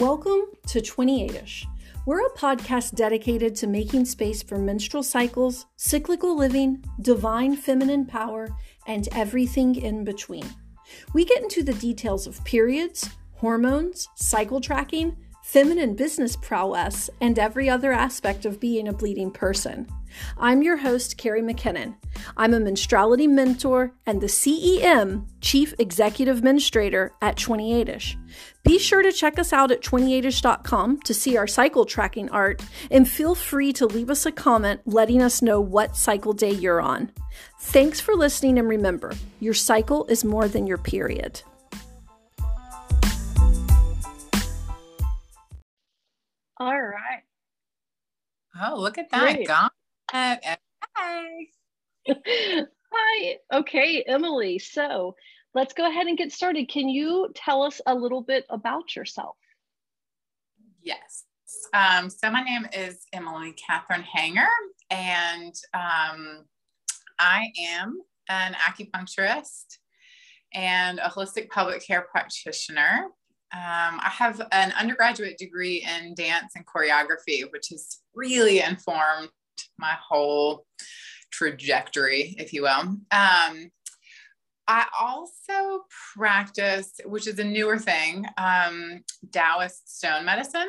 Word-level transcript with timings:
Welcome 0.00 0.42
to 0.66 0.82
28ish. 0.82 1.64
We're 2.04 2.26
a 2.26 2.34
podcast 2.34 2.96
dedicated 2.96 3.56
to 3.56 3.66
making 3.66 4.04
space 4.04 4.42
for 4.42 4.58
menstrual 4.58 5.02
cycles, 5.02 5.64
cyclical 5.76 6.36
living, 6.36 6.84
divine 7.00 7.56
feminine 7.56 8.04
power, 8.04 8.50
and 8.86 9.08
everything 9.12 9.74
in 9.74 10.04
between. 10.04 10.44
We 11.14 11.24
get 11.24 11.42
into 11.42 11.62
the 11.62 11.72
details 11.72 12.26
of 12.26 12.44
periods, 12.44 13.08
hormones, 13.36 14.06
cycle 14.16 14.60
tracking, 14.60 15.16
feminine 15.46 15.94
business 15.94 16.34
prowess, 16.34 17.08
and 17.20 17.38
every 17.38 17.70
other 17.70 17.92
aspect 17.92 18.44
of 18.44 18.58
being 18.58 18.88
a 18.88 18.92
bleeding 18.92 19.30
person. 19.30 19.86
I'm 20.36 20.60
your 20.60 20.76
host, 20.76 21.18
Carrie 21.18 21.40
McKinnon. 21.40 21.94
I'm 22.36 22.52
a 22.52 22.58
menstruality 22.58 23.28
mentor 23.28 23.92
and 24.06 24.20
the 24.20 24.26
CEM, 24.26 25.24
Chief 25.40 25.72
Executive 25.78 26.38
Administrator 26.38 27.12
at 27.22 27.36
28ish. 27.36 28.16
Be 28.64 28.76
sure 28.80 29.02
to 29.02 29.12
check 29.12 29.38
us 29.38 29.52
out 29.52 29.70
at 29.70 29.82
28ish.com 29.82 31.00
to 31.02 31.14
see 31.14 31.36
our 31.36 31.46
cycle 31.46 31.84
tracking 31.84 32.28
art, 32.30 32.60
and 32.90 33.08
feel 33.08 33.36
free 33.36 33.72
to 33.74 33.86
leave 33.86 34.10
us 34.10 34.26
a 34.26 34.32
comment 34.32 34.80
letting 34.84 35.22
us 35.22 35.42
know 35.42 35.60
what 35.60 35.96
cycle 35.96 36.32
day 36.32 36.50
you're 36.50 36.80
on. 36.80 37.12
Thanks 37.60 38.00
for 38.00 38.16
listening, 38.16 38.58
and 38.58 38.68
remember, 38.68 39.14
your 39.38 39.54
cycle 39.54 40.06
is 40.06 40.24
more 40.24 40.48
than 40.48 40.66
your 40.66 40.78
period. 40.78 41.40
All 46.58 46.80
right. 46.80 47.22
Oh, 48.60 48.76
look 48.80 48.98
at 48.98 49.10
that. 49.10 49.34
Great. 49.34 49.46
Gone. 49.46 49.70
Hi. 50.10 50.56
Hi. 52.92 53.38
Okay, 53.52 54.04
Emily. 54.06 54.58
So 54.58 55.16
let's 55.54 55.74
go 55.74 55.88
ahead 55.88 56.06
and 56.06 56.16
get 56.16 56.32
started. 56.32 56.68
Can 56.68 56.88
you 56.88 57.28
tell 57.34 57.62
us 57.62 57.80
a 57.86 57.94
little 57.94 58.22
bit 58.22 58.46
about 58.48 58.96
yourself? 58.96 59.36
Yes. 60.82 61.24
Um, 61.74 62.08
so 62.08 62.30
my 62.30 62.42
name 62.42 62.66
is 62.72 63.06
Emily 63.12 63.52
Catherine 63.52 64.02
Hanger, 64.02 64.48
and 64.90 65.54
um, 65.74 66.44
I 67.18 67.50
am 67.68 68.00
an 68.28 68.54
acupuncturist 68.54 69.78
and 70.54 70.98
a 70.98 71.08
holistic 71.08 71.50
pelvic 71.50 71.86
care 71.86 72.06
practitioner. 72.10 73.08
Um, 73.54 74.00
I 74.00 74.10
have 74.10 74.40
an 74.52 74.72
undergraduate 74.72 75.38
degree 75.38 75.86
in 75.86 76.14
dance 76.14 76.52
and 76.56 76.66
choreography, 76.66 77.50
which 77.52 77.68
has 77.70 77.98
really 78.14 78.60
informed 78.60 79.30
my 79.78 79.94
whole 80.00 80.66
trajectory, 81.30 82.34
if 82.38 82.52
you 82.52 82.62
will. 82.62 82.98
Um, 83.12 83.70
I 84.68 84.86
also 84.98 85.84
practice, 86.16 86.92
which 87.04 87.28
is 87.28 87.38
a 87.38 87.44
newer 87.44 87.78
thing, 87.78 88.26
um, 88.36 89.04
Taoist 89.30 89.96
stone 89.96 90.24
medicine, 90.24 90.68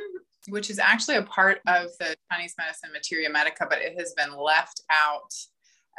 which 0.50 0.70
is 0.70 0.78
actually 0.78 1.18
a 1.18 1.24
part 1.24 1.60
of 1.68 1.90
the 2.00 2.16
Chinese 2.32 2.54
medicine 2.60 2.92
materia 2.94 3.30
medica, 3.30 3.66
but 3.68 3.80
it 3.80 3.96
has 3.98 4.14
been 4.14 4.38
left 4.38 4.82
out 4.92 5.34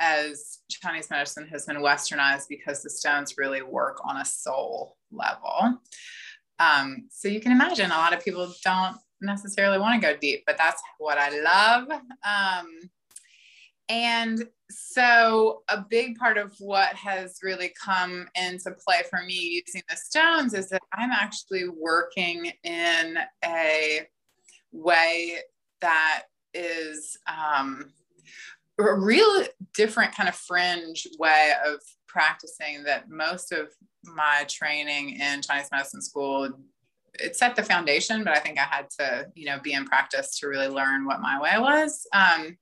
as 0.01 0.59
Chinese 0.71 1.11
medicine 1.11 1.49
has 1.49 1.67
been 1.67 1.79
westernized 1.79 2.47
because 2.49 2.83
the 2.83 2.91
stones 2.91 3.35
really 3.37 3.63
work 3.63 4.01
on 4.05 4.19
a 4.19 4.25
soul 4.25 4.97
level. 5.11 5.81
Um, 6.59 7.09
so 7.11 7.29
you 7.29 7.41
can 7.41 7.53
imagine 7.53 7.91
a 7.91 7.97
lot 7.97 8.13
of 8.13 8.25
people 8.25 8.53
don't 8.65 8.97
necessarily 9.21 9.79
want 9.79 10.01
to 10.01 10.07
go 10.07 10.17
deep, 10.17 10.45
but 10.47 10.59
that's 10.59 10.83
what 10.99 11.19
I 11.19 11.41
love. 11.41 11.91
Um, 12.27 12.91
and 13.89 14.47
so 14.71 15.63
a 15.69 15.85
big 15.89 16.17
part 16.19 16.37
of 16.37 16.55
what 16.59 16.95
has 16.95 17.39
really 17.43 17.73
come 17.83 18.29
into 18.35 18.71
play 18.87 19.03
for 19.09 19.23
me 19.25 19.63
using 19.67 19.83
the 19.89 19.97
stones 19.97 20.53
is 20.53 20.69
that 20.69 20.83
I'm 20.93 21.11
actually 21.11 21.69
working 21.69 22.53
in 22.65 23.19
a 23.45 24.01
way 24.73 25.39
that 25.81 26.25
is 26.53 27.17
um, 27.27 27.93
a 28.79 28.95
real 28.95 29.45
different 29.75 30.15
kind 30.15 30.29
of 30.29 30.35
fringe 30.35 31.07
way 31.19 31.53
of 31.67 31.81
practicing 32.07 32.85
that 32.85 33.09
most 33.09 33.53
of 33.53 33.69
my 34.15 34.45
training 34.49 35.21
in 35.21 35.43
Chinese 35.43 35.69
medicine 35.71 36.03
school 36.03 36.51
it 37.15 37.37
set 37.37 37.57
the 37.57 37.63
foundation, 37.63 38.25
but 38.25 38.37
I 38.37 38.41
think 38.41 38.59
I 38.59 38.65
had 38.65 38.91
to, 38.99 39.27
you 39.35 39.47
know, 39.47 39.59
be 39.61 39.73
in 39.73 39.85
practice 39.85 40.39
to 40.39 40.49
really 40.49 40.69
learn 40.69 41.05
what 41.05 41.21
my 41.21 41.41
way 41.41 41.55
was. 41.59 42.07
Um, 42.13 42.57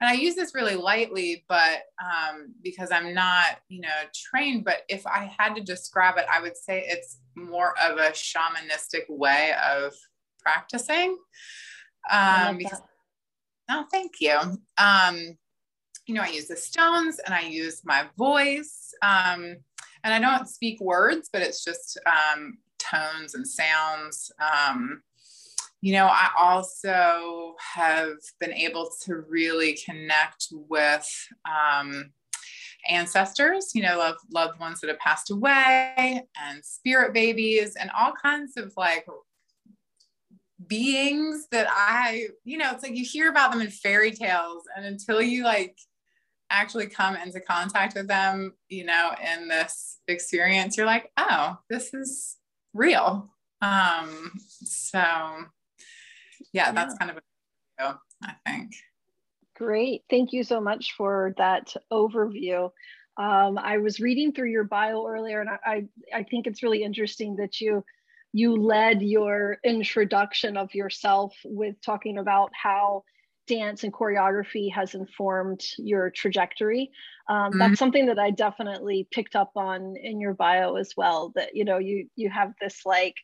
and 0.00 0.10
I 0.10 0.12
use 0.12 0.34
this 0.34 0.54
really 0.54 0.76
lightly, 0.76 1.44
but 1.48 1.82
um, 2.02 2.54
because 2.62 2.90
I'm 2.92 3.14
not, 3.14 3.58
you 3.68 3.80
know, 3.80 3.88
trained. 4.14 4.64
But 4.64 4.82
if 4.88 5.06
I 5.06 5.32
had 5.38 5.54
to 5.54 5.62
describe 5.62 6.18
it, 6.18 6.26
I 6.30 6.40
would 6.40 6.56
say 6.56 6.84
it's 6.86 7.18
more 7.34 7.74
of 7.78 7.98
a 7.98 8.10
shamanistic 8.10 9.04
way 9.08 9.52
of 9.72 9.94
practicing. 10.40 11.16
Um, 12.10 12.58
because, 12.58 12.80
no, 13.68 13.84
thank 13.90 14.20
you. 14.20 14.38
Um, 14.78 15.36
you 16.06 16.14
know, 16.14 16.22
I 16.22 16.28
use 16.28 16.46
the 16.46 16.56
stones 16.56 17.18
and 17.18 17.34
I 17.34 17.40
use 17.40 17.82
my 17.84 18.06
voice. 18.16 18.92
Um, 19.02 19.56
and 20.06 20.14
I 20.14 20.20
don't 20.20 20.48
speak 20.48 20.80
words, 20.80 21.28
but 21.32 21.42
it's 21.42 21.64
just 21.64 21.98
um, 22.06 22.58
tones 22.78 23.34
and 23.34 23.46
sounds. 23.46 24.30
Um, 24.40 25.02
you 25.80 25.92
know, 25.92 26.06
I 26.06 26.30
also 26.38 27.56
have 27.74 28.12
been 28.38 28.52
able 28.52 28.88
to 29.02 29.16
really 29.28 29.76
connect 29.84 30.46
with 30.52 31.08
um, 31.44 32.12
ancestors, 32.88 33.72
you 33.74 33.82
know, 33.82 33.98
loved, 33.98 34.20
loved 34.32 34.60
ones 34.60 34.80
that 34.80 34.88
have 34.88 34.98
passed 35.00 35.32
away 35.32 36.22
and 36.40 36.64
spirit 36.64 37.12
babies 37.12 37.74
and 37.74 37.90
all 37.98 38.12
kinds 38.12 38.56
of 38.56 38.72
like 38.76 39.06
beings 40.68 41.48
that 41.50 41.66
I, 41.68 42.28
you 42.44 42.58
know, 42.58 42.70
it's 42.72 42.84
like 42.84 42.94
you 42.94 43.04
hear 43.04 43.28
about 43.28 43.50
them 43.50 43.60
in 43.60 43.70
fairy 43.70 44.12
tales 44.12 44.62
and 44.76 44.86
until 44.86 45.20
you 45.20 45.42
like 45.42 45.76
actually 46.50 46.86
come 46.86 47.16
into 47.16 47.40
contact 47.40 47.94
with 47.94 48.08
them, 48.08 48.54
you 48.68 48.84
know, 48.84 49.12
in 49.34 49.48
this 49.48 49.98
experience, 50.08 50.76
you're 50.76 50.86
like, 50.86 51.10
oh, 51.16 51.58
this 51.68 51.92
is 51.94 52.36
real. 52.74 53.30
Um, 53.62 54.32
so 54.62 55.02
yeah, 56.52 56.72
that's 56.72 56.94
yeah. 56.94 57.06
kind 57.06 57.10
of 57.10 57.22
a, 57.80 57.98
I 58.22 58.34
think. 58.46 58.72
Great. 59.56 60.02
Thank 60.10 60.32
you 60.32 60.44
so 60.44 60.60
much 60.60 60.94
for 60.96 61.34
that 61.38 61.74
overview. 61.92 62.70
Um, 63.16 63.56
I 63.58 63.78
was 63.78 64.00
reading 64.00 64.32
through 64.32 64.50
your 64.50 64.64
bio 64.64 65.06
earlier, 65.06 65.40
and 65.40 65.48
I, 65.48 65.58
I, 65.64 65.86
I 66.14 66.22
think 66.24 66.46
it's 66.46 66.62
really 66.62 66.82
interesting 66.82 67.36
that 67.36 67.60
you 67.60 67.82
you 68.32 68.54
led 68.54 69.00
your 69.00 69.56
introduction 69.64 70.58
of 70.58 70.74
yourself 70.74 71.34
with 71.42 71.76
talking 71.80 72.18
about 72.18 72.50
how 72.52 73.02
dance 73.46 73.84
and 73.84 73.92
choreography 73.92 74.72
has 74.72 74.94
informed 74.94 75.62
your 75.78 76.10
trajectory. 76.10 76.90
Um, 77.28 77.50
mm-hmm. 77.50 77.58
That's 77.58 77.78
something 77.78 78.06
that 78.06 78.18
I 78.18 78.30
definitely 78.30 79.08
picked 79.10 79.36
up 79.36 79.52
on 79.56 79.96
in 79.96 80.20
your 80.20 80.34
bio 80.34 80.76
as 80.76 80.92
well. 80.96 81.32
That 81.34 81.54
you 81.54 81.64
know 81.64 81.78
you 81.78 82.08
you 82.16 82.30
have 82.30 82.52
this 82.60 82.82
like 82.84 83.14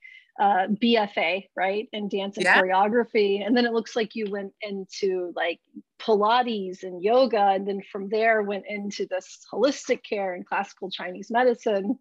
uh, 0.41 0.69
BFA 0.69 1.49
right 1.56 1.88
in 1.93 2.09
dance 2.09 2.37
and 2.37 2.44
yeah. 2.44 2.60
choreography, 2.60 3.44
and 3.47 3.56
then 3.56 3.66
it 3.66 3.72
looks 3.72 3.94
like 3.94 4.15
you 4.15 4.27
went 4.31 4.53
into 4.62 5.33
like 5.37 5.60
Pilates 6.00 6.83
and 6.83 7.03
yoga, 7.03 7.49
and 7.49 7.66
then 7.66 7.81
from 7.91 8.09
there 8.09 8.43
went 8.43 8.65
into 8.69 9.06
this 9.06 9.41
holistic 9.53 10.00
care 10.09 10.34
and 10.34 10.47
classical 10.47 10.91
Chinese 10.91 11.31
medicine. 11.31 11.99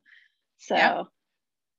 So, 0.58 0.76
yeah. 0.76 1.03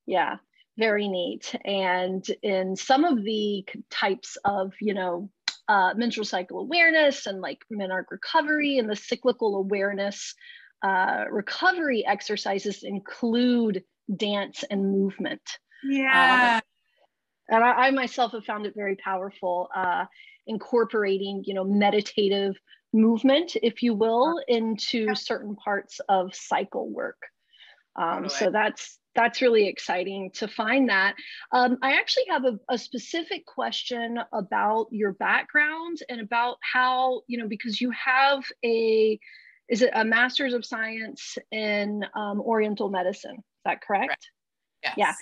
yeah 0.06 0.36
very 0.78 1.08
neat. 1.08 1.54
And 1.64 2.24
in 2.42 2.76
some 2.76 3.04
of 3.04 3.22
the 3.22 3.64
types 3.90 4.36
of, 4.44 4.72
you 4.80 4.94
know, 4.94 5.30
uh, 5.72 5.94
menstrual 5.96 6.26
cycle 6.26 6.60
awareness 6.60 7.26
and 7.26 7.40
like 7.40 7.64
menarche 7.72 8.10
recovery 8.10 8.76
and 8.76 8.90
the 8.90 8.96
cyclical 8.96 9.56
awareness 9.56 10.34
uh, 10.82 11.24
recovery 11.30 12.04
exercises 12.04 12.82
include 12.82 13.82
dance 14.14 14.64
and 14.70 14.92
movement. 14.92 15.40
Yeah. 15.82 16.60
Um, 16.60 17.56
and 17.56 17.64
I, 17.64 17.86
I, 17.86 17.90
myself 17.90 18.32
have 18.32 18.44
found 18.44 18.66
it 18.66 18.74
very 18.76 18.96
powerful, 18.96 19.70
uh, 19.74 20.04
incorporating, 20.46 21.42
you 21.46 21.54
know, 21.54 21.64
meditative 21.64 22.54
movement, 22.92 23.56
if 23.62 23.82
you 23.82 23.94
will, 23.94 24.42
into 24.48 25.14
certain 25.14 25.56
parts 25.56 26.00
of 26.08 26.34
cycle 26.34 26.90
work. 26.90 27.20
Um, 27.96 28.28
so 28.28 28.50
that's 28.50 28.98
that's 29.14 29.42
really 29.42 29.68
exciting 29.68 30.30
to 30.34 30.48
find 30.48 30.88
that. 30.88 31.14
Um, 31.52 31.78
I 31.82 31.94
actually 31.94 32.24
have 32.30 32.44
a, 32.44 32.58
a, 32.68 32.78
specific 32.78 33.44
question 33.46 34.18
about 34.32 34.86
your 34.90 35.12
background 35.12 35.98
and 36.08 36.20
about 36.20 36.56
how, 36.60 37.22
you 37.26 37.38
know, 37.38 37.48
because 37.48 37.80
you 37.80 37.90
have 37.90 38.44
a, 38.64 39.18
is 39.68 39.82
it 39.82 39.90
a 39.94 40.04
master's 40.04 40.54
of 40.54 40.64
science 40.64 41.36
in 41.50 42.04
um, 42.14 42.40
Oriental 42.40 42.88
medicine? 42.88 43.36
Is 43.36 43.62
that 43.64 43.82
correct? 43.82 44.08
correct. 44.08 44.28
Yes. 44.82 44.94
Yeah. 44.96 45.14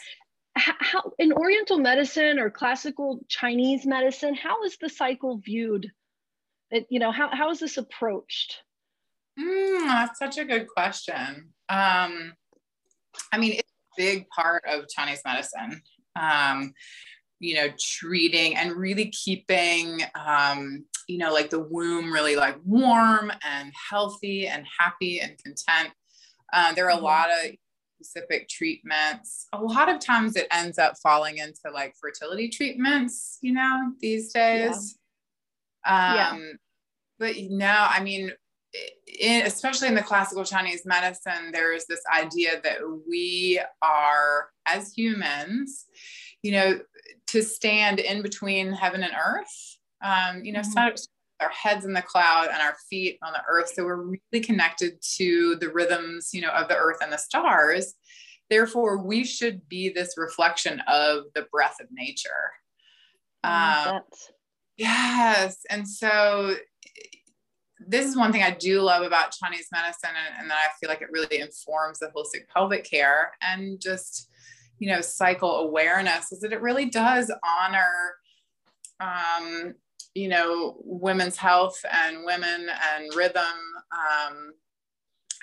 How, 0.57 1.13
in 1.19 1.33
Oriental 1.33 1.79
medicine 1.79 2.39
or 2.39 2.51
classical 2.51 3.21
Chinese 3.29 3.87
medicine, 3.87 4.35
how 4.35 4.65
is 4.65 4.77
the 4.81 4.89
cycle 4.89 5.39
viewed? 5.39 5.91
It, 6.71 6.87
you 6.91 7.01
know, 7.01 7.13
how, 7.13 7.31
how 7.33 7.51
is 7.51 7.61
this 7.61 7.77
approached? 7.77 8.59
Mm, 9.39 9.87
that's 9.87 10.19
such 10.19 10.39
a 10.39 10.45
good 10.45 10.67
question. 10.69 11.51
Um, 11.69 12.35
I 13.33 13.39
mean, 13.39 13.61
big 14.01 14.27
part 14.31 14.65
of 14.67 14.89
Chinese 14.89 15.21
medicine. 15.27 15.83
Um, 16.19 16.73
you 17.39 17.55
know, 17.55 17.69
treating 17.79 18.57
and 18.57 18.73
really 18.73 19.11
keeping, 19.11 20.03
um, 20.15 20.85
you 21.09 21.19
know, 21.19 21.33
like 21.33 21.49
the 21.51 21.61
womb 21.61 22.13
really 22.13 22.37
like 22.37 22.57
warm 22.65 23.33
and 23.43 23.73
healthy 23.91 24.47
and 24.47 24.67
happy 24.79 25.21
and 25.21 25.33
content. 25.43 25.95
Uh, 26.53 26.73
there 26.75 26.87
are 26.87 26.91
a 26.91 26.95
mm-hmm. 26.95 27.05
lot 27.05 27.29
of 27.31 27.53
specific 28.03 28.49
treatments. 28.49 29.47
A 29.55 29.61
lot 29.61 29.89
of 29.89 30.01
times 30.01 30.37
it 30.37 30.49
ends 30.51 30.79
up 30.79 30.95
falling 31.03 31.39
into 31.39 31.71
like 31.73 31.95
fertility 32.01 32.49
treatments, 32.49 33.39
you 33.41 33.53
know, 33.53 33.93
these 34.01 34.33
days. 34.33 34.99
Yeah. 35.87 36.31
Um, 36.31 36.41
yeah. 36.41 36.53
But 37.19 37.37
no, 37.51 37.87
I 37.89 38.03
mean, 38.03 38.33
in, 39.19 39.47
especially 39.47 39.89
in 39.89 39.95
the 39.95 40.03
classical 40.03 40.45
Chinese 40.45 40.87
medicine, 40.87 41.51
there's 41.53 41.87
this 41.87 42.03
idea 42.17 42.61
that 42.63 42.79
we 43.09 43.61
are, 43.83 44.51
as 44.67 44.93
humans, 44.93 45.87
you 46.43 46.53
know, 46.53 46.81
to 47.29 47.43
stand 47.43 48.01
in 48.01 48.23
between 48.23 48.73
heaven 48.73 49.03
and 49.03 49.13
earth. 49.15 49.79
Um, 50.03 50.45
you 50.45 50.53
know, 50.53 50.61
mm-hmm. 50.61 50.79
our 51.41 51.49
heads 51.51 51.85
in 51.85 51.93
the 51.93 52.03
cloud 52.03 52.49
and 52.53 52.63
our 52.63 52.77
feet 52.89 53.19
on 53.23 53.33
the 53.33 53.43
earth. 53.49 53.73
So 53.75 53.85
we're 53.85 54.17
really 54.33 54.45
connected 54.45 54.95
to 55.17 55.57
the 55.57 55.69
rhythms, 55.69 56.31
you 56.33 56.41
know, 56.41 56.51
of 56.51 56.69
the 56.69 56.77
earth 56.77 56.99
and 57.03 57.13
the 57.13 57.19
stars. 57.19 57.95
Therefore, 58.49 58.99
we 58.99 59.25
should 59.25 59.69
be 59.69 59.91
this 59.91 60.15
reflection 60.17 60.81
of 60.89 61.25
the 61.35 61.47
breath 61.53 61.77
of 61.81 61.87
nature. 61.93 62.51
Um, 63.45 64.01
yes. 64.77 65.59
And 65.71 65.89
so 65.89 66.57
this 67.87 68.07
is 68.07 68.17
one 68.17 68.33
thing 68.33 68.43
I 68.43 68.51
do 68.51 68.81
love 68.81 69.03
about 69.03 69.33
Chinese 69.33 69.69
medicine, 69.73 70.11
and, 70.11 70.41
and 70.41 70.51
that 70.51 70.59
I 70.59 70.69
feel 70.79 70.89
like 70.89 71.03
it 71.03 71.11
really 71.11 71.41
informs 71.41 71.99
the 71.99 72.11
holistic 72.15 72.49
pelvic 72.53 72.85
care 72.85 73.33
and 73.43 73.81
just, 73.81 74.29
you 74.79 74.91
know, 74.91 75.01
cycle 75.01 75.57
awareness 75.59 76.33
is 76.33 76.41
that 76.41 76.53
it 76.53 76.61
really 76.61 76.87
does 76.87 77.33
honor, 77.61 77.93
um, 79.01 79.75
you 80.15 80.29
know, 80.29 80.77
women's 80.85 81.37
health 81.37 81.81
and 81.91 82.25
women 82.25 82.69
and 82.95 83.15
rhythm. 83.15 83.43
Um, 83.93 84.53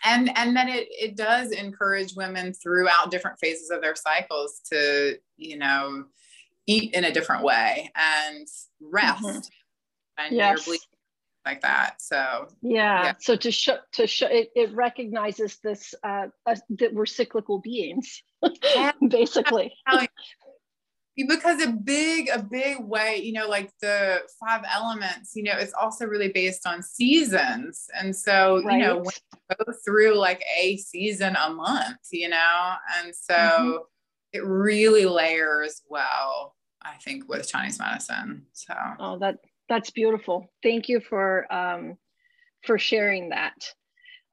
and 0.06 0.38
and 0.38 0.56
then 0.56 0.70
it, 0.70 0.88
it 0.92 1.16
does 1.16 1.52
encourage 1.52 2.16
women 2.16 2.54
throughout 2.54 3.12
different 3.12 3.40
phases 3.40 3.72
of 3.72 3.82
their 3.82 3.96
cycles 3.96 4.62
to 4.72 5.18
you 5.38 5.58
know 5.58 6.06
eat 6.68 6.94
in 6.94 7.06
a 7.06 7.12
different 7.12 7.44
way 7.44 7.92
and 7.96 8.48
rest 8.80 9.24
mm-hmm. 9.24 9.40
and 10.20 10.36
yes 10.36 10.68
like 11.48 11.62
that. 11.62 12.02
So 12.02 12.48
yeah. 12.62 13.04
yeah. 13.04 13.14
So 13.20 13.36
to 13.36 13.52
show 13.52 13.78
to 13.94 14.08
show 14.08 14.28
it, 14.28 14.50
it 14.56 14.74
recognizes 14.74 15.58
this 15.64 15.96
uh, 16.04 16.28
uh, 16.46 16.56
that 16.80 16.94
we're 16.94 17.06
cyclical 17.06 17.60
beings, 17.60 18.22
basically. 19.10 19.74
because 21.26 21.64
a 21.64 21.72
big 21.72 22.30
a 22.30 22.38
big 22.38 22.80
way 22.80 23.20
you 23.24 23.34
know 23.34 23.48
like 23.48 23.72
the 23.82 24.20
five 24.40 24.64
elements 24.72 25.36
you 25.36 25.42
know 25.42 25.58
it's 25.58 25.74
also 25.74 26.06
really 26.06 26.32
based 26.32 26.68
on 26.68 26.84
seasons 26.84 27.88
and 28.00 28.16
so 28.16 28.62
right. 28.64 28.78
you 28.78 28.84
know 28.84 28.98
when 28.98 29.06
you 29.06 29.66
go 29.66 29.74
through 29.84 30.16
like 30.16 30.44
a 30.62 30.78
season 30.78 31.36
a 31.36 31.50
month 31.50 31.98
you 32.12 32.30
know 32.30 32.74
and 33.00 33.16
so 33.16 33.34
mm-hmm. 33.34 33.78
it 34.34 34.46
really 34.46 35.06
layers 35.06 35.82
well 35.90 36.56
i 36.84 36.94
think 37.04 37.28
with 37.28 37.48
chinese 37.48 37.80
medicine 37.80 38.44
so 38.54 38.76
oh 39.00 39.18
that 39.18 39.40
that's 39.70 39.90
beautiful. 39.90 40.52
Thank 40.64 40.90
you 40.90 41.00
for 41.00 41.52
um, 41.54 41.98
for 42.64 42.78
sharing 42.78 43.30
that. 43.30 43.56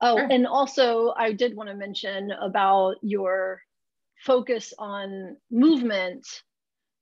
Oh, 0.01 0.19
sure. 0.19 0.29
and 0.31 0.47
also 0.47 1.13
I 1.17 1.33
did 1.33 1.57
want 1.57 1.69
to 1.71 1.77
mention 1.77 2.31
about 2.31 2.97
your 3.03 3.63
focus 4.25 4.73
on 4.79 5.37
movement 5.51 6.27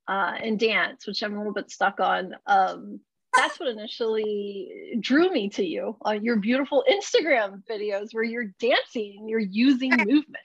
uh, 0.09 0.35
and 0.43 0.59
dance, 0.59 1.07
which 1.07 1.23
I'm 1.23 1.35
a 1.35 1.39
little 1.39 1.53
bit 1.53 1.71
stuck 1.71 2.01
on. 2.01 2.35
Um, 2.47 3.01
that's 3.35 3.59
what 3.59 3.69
initially 3.69 4.97
drew 5.01 5.31
me 5.31 5.49
to 5.51 5.65
you 5.65 5.97
on 6.03 6.19
uh, 6.19 6.21
your 6.21 6.37
beautiful 6.37 6.85
Instagram 6.89 7.63
videos 7.69 8.09
where 8.13 8.25
you're 8.25 8.53
dancing, 8.61 9.27
you're 9.27 9.41
using 9.41 9.91
movement. 9.91 10.37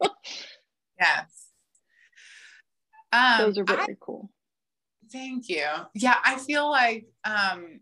yes. 1.00 1.46
Um, 3.12 3.38
Those 3.38 3.58
are 3.58 3.64
very 3.64 3.80
I, 3.82 3.96
cool. 4.00 4.30
Thank 5.12 5.48
you. 5.48 5.66
Yeah, 5.94 6.16
I 6.24 6.38
feel 6.38 6.70
like, 6.70 7.06
um, 7.24 7.80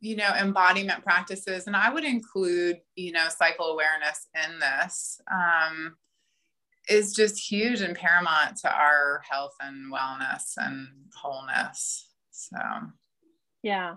you 0.00 0.16
know, 0.16 0.30
embodiment 0.38 1.02
practices, 1.04 1.66
and 1.66 1.76
I 1.76 1.90
would 1.90 2.04
include, 2.04 2.80
you 2.96 3.12
know, 3.12 3.28
cycle 3.28 3.66
awareness 3.66 4.26
in 4.34 4.58
this, 4.58 5.20
um, 5.32 5.96
is 6.88 7.14
just 7.14 7.38
huge 7.38 7.80
and 7.80 7.96
paramount 7.96 8.58
to 8.58 8.70
our 8.70 9.22
health 9.30 9.54
and 9.60 9.92
wellness 9.92 10.52
and 10.58 10.88
wholeness. 11.14 12.10
So, 12.30 12.58
yeah. 13.62 13.94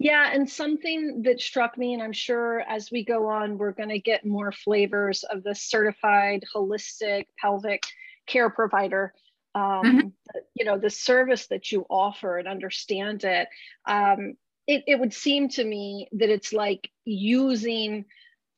Yeah. 0.00 0.32
And 0.32 0.50
something 0.50 1.22
that 1.22 1.40
struck 1.40 1.78
me, 1.78 1.94
and 1.94 2.02
I'm 2.02 2.12
sure 2.12 2.62
as 2.68 2.90
we 2.90 3.04
go 3.04 3.28
on, 3.28 3.58
we're 3.58 3.70
going 3.70 3.90
to 3.90 4.00
get 4.00 4.26
more 4.26 4.50
flavors 4.50 5.22
of 5.22 5.44
the 5.44 5.54
certified 5.54 6.42
holistic 6.52 7.26
pelvic 7.38 7.84
care 8.26 8.50
provider 8.50 9.14
um, 9.54 9.62
mm-hmm. 9.62 10.08
you 10.54 10.64
know 10.64 10.78
the 10.78 10.90
service 10.90 11.46
that 11.48 11.70
you 11.70 11.86
offer 11.88 12.38
and 12.38 12.48
understand 12.48 13.24
it 13.24 13.48
um, 13.86 14.34
it, 14.66 14.84
it 14.86 14.98
would 14.98 15.12
seem 15.12 15.48
to 15.50 15.64
me 15.64 16.08
that 16.12 16.30
it's 16.30 16.52
like 16.52 16.90
using 17.04 18.04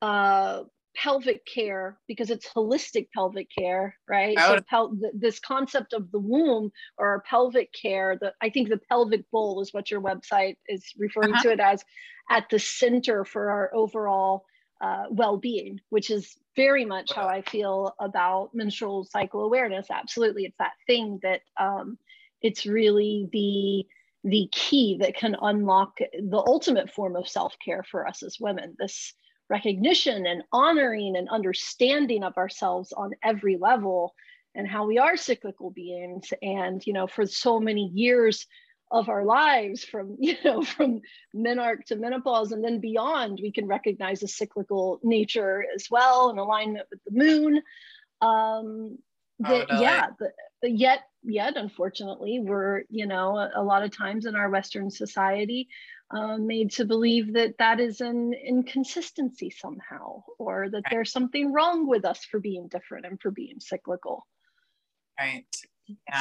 uh, 0.02 0.62
pelvic 0.96 1.44
care 1.44 1.98
because 2.08 2.30
it's 2.30 2.48
holistic 2.48 3.08
pelvic 3.14 3.48
care 3.56 3.96
right 4.08 4.38
so 4.38 4.60
pel- 4.68 4.96
this 5.12 5.38
concept 5.38 5.92
of 5.92 6.10
the 6.10 6.18
womb 6.18 6.72
or 6.96 7.22
pelvic 7.28 7.70
care 7.72 8.16
the 8.20 8.32
i 8.40 8.48
think 8.48 8.68
the 8.68 8.80
pelvic 8.88 9.30
bowl 9.30 9.60
is 9.60 9.74
what 9.74 9.90
your 9.90 10.00
website 10.00 10.56
is 10.68 10.84
referring 10.96 11.34
uh-huh. 11.34 11.42
to 11.42 11.52
it 11.52 11.60
as 11.60 11.84
at 12.30 12.48
the 12.50 12.58
center 12.58 13.24
for 13.24 13.50
our 13.50 13.74
overall 13.74 14.46
uh, 14.80 15.04
well-being 15.10 15.80
which 15.88 16.10
is 16.10 16.36
very 16.56 16.84
much 16.84 17.12
how 17.12 17.28
I 17.28 17.42
feel 17.42 17.94
about 18.00 18.50
menstrual 18.54 19.04
cycle 19.04 19.44
awareness. 19.44 19.86
Absolutely, 19.90 20.46
it's 20.46 20.56
that 20.58 20.72
thing 20.86 21.20
that 21.22 21.42
um, 21.60 21.98
it's 22.42 22.66
really 22.66 23.28
the 23.32 23.86
the 24.28 24.48
key 24.50 24.98
that 25.00 25.14
can 25.14 25.36
unlock 25.40 25.98
the 25.98 26.42
ultimate 26.48 26.90
form 26.90 27.14
of 27.14 27.28
self-care 27.28 27.84
for 27.88 28.08
us 28.08 28.24
as 28.24 28.40
women. 28.40 28.74
This 28.76 29.14
recognition 29.48 30.26
and 30.26 30.42
honoring 30.52 31.14
and 31.16 31.28
understanding 31.28 32.24
of 32.24 32.36
ourselves 32.36 32.92
on 32.92 33.12
every 33.22 33.56
level 33.56 34.14
and 34.56 34.66
how 34.66 34.84
we 34.86 34.98
are 34.98 35.16
cyclical 35.16 35.70
beings 35.70 36.32
and 36.42 36.84
you 36.86 36.92
know 36.92 37.06
for 37.06 37.26
so 37.26 37.60
many 37.60 37.90
years 37.94 38.46
of 38.90 39.08
our 39.08 39.24
lives 39.24 39.84
from 39.84 40.16
you 40.20 40.36
know 40.44 40.62
from 40.62 41.00
menarche 41.34 41.84
to 41.86 41.96
menopause. 41.96 42.52
And 42.52 42.64
then 42.64 42.80
beyond 42.80 43.40
we 43.42 43.52
can 43.52 43.66
recognize 43.66 44.22
a 44.22 44.28
cyclical 44.28 45.00
nature 45.02 45.64
as 45.74 45.88
well 45.90 46.30
in 46.30 46.38
alignment 46.38 46.86
with 46.90 47.00
the 47.04 47.18
moon. 47.18 47.62
Um 48.20 48.98
that, 49.38 49.66
oh, 49.70 49.74
no, 49.74 49.80
yeah 49.80 50.06
the, 50.18 50.70
yet 50.70 51.00
yet 51.22 51.56
unfortunately 51.56 52.40
we're 52.40 52.84
you 52.88 53.06
know 53.06 53.36
a, 53.36 53.50
a, 53.56 53.62
lot 53.62 53.82
of 53.82 53.94
times 53.94 54.24
in 54.24 54.34
our 54.34 54.48
western 54.48 54.90
society 54.90 55.68
um, 56.10 56.46
made 56.46 56.70
to 56.70 56.86
believe 56.86 57.34
that 57.34 57.58
that 57.58 57.78
is 57.78 58.00
an 58.00 58.32
inconsistency 58.32 59.50
somehow 59.50 60.22
or 60.38 60.70
that 60.70 60.76
right. 60.76 60.84
there's 60.90 61.12
something 61.12 61.52
wrong 61.52 61.86
with 61.86 62.06
us 62.06 62.24
for 62.24 62.40
being 62.40 62.68
different 62.68 63.04
and 63.04 63.20
for 63.20 63.30
being 63.30 63.60
cyclical. 63.60 64.26
Right 65.18 65.44